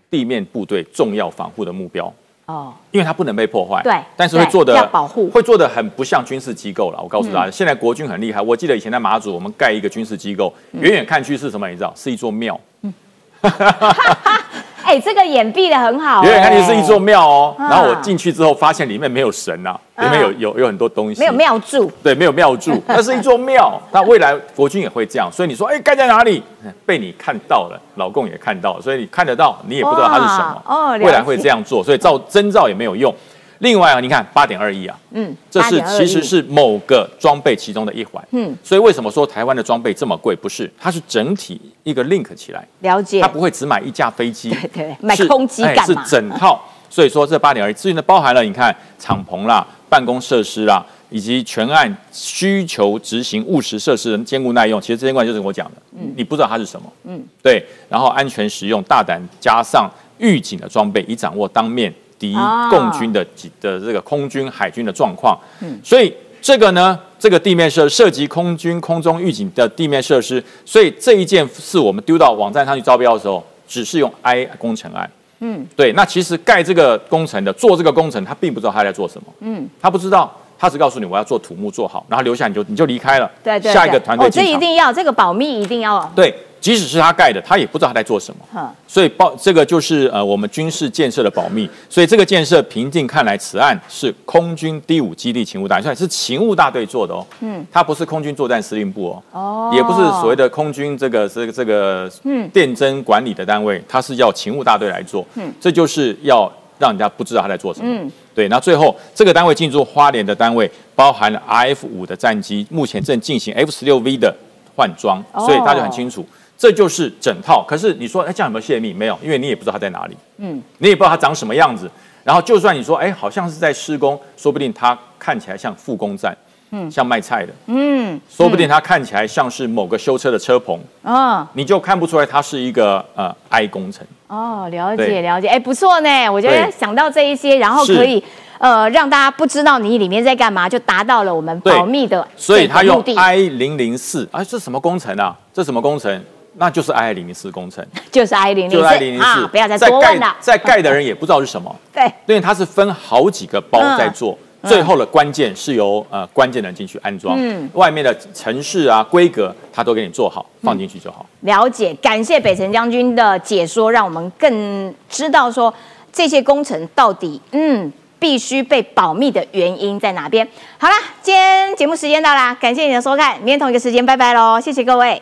[0.09, 2.11] 地面部队重要防护的目标。
[2.47, 6.99] 哦，因为它不能被破坏，对，但是会做的要保护，会做的很不像军事机构了。
[7.01, 8.41] 我告诉大家，现在国军很厉害。
[8.41, 11.67] 我记得以前在马祖，我们盖一个军事机构，远远看去是什么？
[11.69, 12.59] 你知道，是一座庙。
[14.87, 16.23] 哎，这个掩蔽的很好。
[16.23, 21.91] 远远看去是一座庙哦，然后我进去之后发现里面没有神呐，里面有有有很多东西，没有庙柱。
[22.01, 23.77] 对，没有庙柱， 那是一座庙。
[23.91, 26.41] 那未来国君也会这样，所以你说，哎，盖在哪里？
[26.85, 30.63] 被你看到了，老共也看到了，所以你看得到，你也不知道它是什么。
[30.65, 33.13] 哦，未来会这样做，所以照征兆也没有用。
[33.59, 40.35] 另外啊，你看八点二亿啊，嗯，这是其实是某个装备其中的一环，嗯，所以为什么说台湾的装备这么贵？
[40.35, 59.89] 不是，它是整体一个 link 起来，了解，它不会只买一架飞机，对对，买空机干是整套，所以说这八点二亿至于呢，包含了你看敞篷啦、办公设施啦，以及全案需求执行务实设施的坚固耐用，其实这些关就是我讲的，嗯，你不知道它是什么，嗯，对，然后安全实用、大胆加上
[60.19, 61.91] 预警的装备，以掌握当面。
[62.19, 62.35] 敌
[62.69, 75.09] 共军的几的这个空军海军的状况，嗯，所以这个呢，这个地面设涉及空军空中预警的地面设施，所以这一件是我们丢到网站上去招标的时候，只是用 I 工程案，
[75.39, 86.11] 嗯，对，那其实盖这个工程的做这个工程，他并不知道他在做什么，嗯，他不知道，他只告诉你我要做土木做好，然后留下你就你就离开了，对对，下一个团队这一定要这个保密一定要。
[86.15, 86.33] 对。
[86.67, 91.69] 即使是他盖的，他也不知道他在做什么，所以保这个就是呃我们军事建设的保密。
[91.89, 97.25] 所以这个建设平静看来，此案是空军第五基地勤务大队，是勤务大队做的哦。
[97.39, 105.25] 嗯，它不是空军作战司令部哦，哦，也不是所谓的空军这个这个这个嗯电侦管理的单位，它是要勤务大队来做。
[105.35, 107.89] 嗯，这就是要让人家不知道他在做什么。
[107.89, 108.49] 嗯，对。
[108.49, 114.35] 那最后这个单位进驻花莲的单位，包含了 F 五的战机，目前正进行 F 十六 V 的
[114.75, 116.27] 换装，所以大家很清楚。
[116.57, 118.91] 这就是整套，可是你说，哎，这样有没有泄密？
[118.93, 121.89] 没有，因为你也不知道它在哪里，嗯，你也不知道它长什么样子。
[122.23, 126.35] 然后，就算你说，哎，好像是在施工，说不定它看起来像复工站，
[126.71, 134.05] 嗯，像卖菜的，嗯，说不定它看起来像是某个修车的车棚，啊，你就看不出来它是一个呃 I 工程。
[134.27, 138.21] 哦，了解了解，哎，不错呢，我觉得想到这一些，然后可以
[138.57, 145.33] 呃让大家不知道你里面在干嘛，就达到了我们保密的所以他用 I 零零四，啊，这什么工程啊？
[145.53, 146.21] 这什么工程？
[146.59, 149.47] 那就是 I 零零四工程，就是 I 零零四啊！
[149.51, 150.35] 不要再多问了。
[150.39, 161.25] 在盖的人也不知道是什么， 对，因为它是分好几个包在做，最后的关键是由呃关键人进去安装，嗯，外面的城市啊规格他都给你做好，放进去就好。
[161.41, 165.71] 了解，感谢北辰将军的解说，让我们更知道说
[166.11, 170.47] 这些工程到底嗯必须被保密的原因在哪边。
[170.79, 175.21] 好了，今天节目时间到啦，感谢你的收看，明天同一个时间拜拜喽，谢谢各位。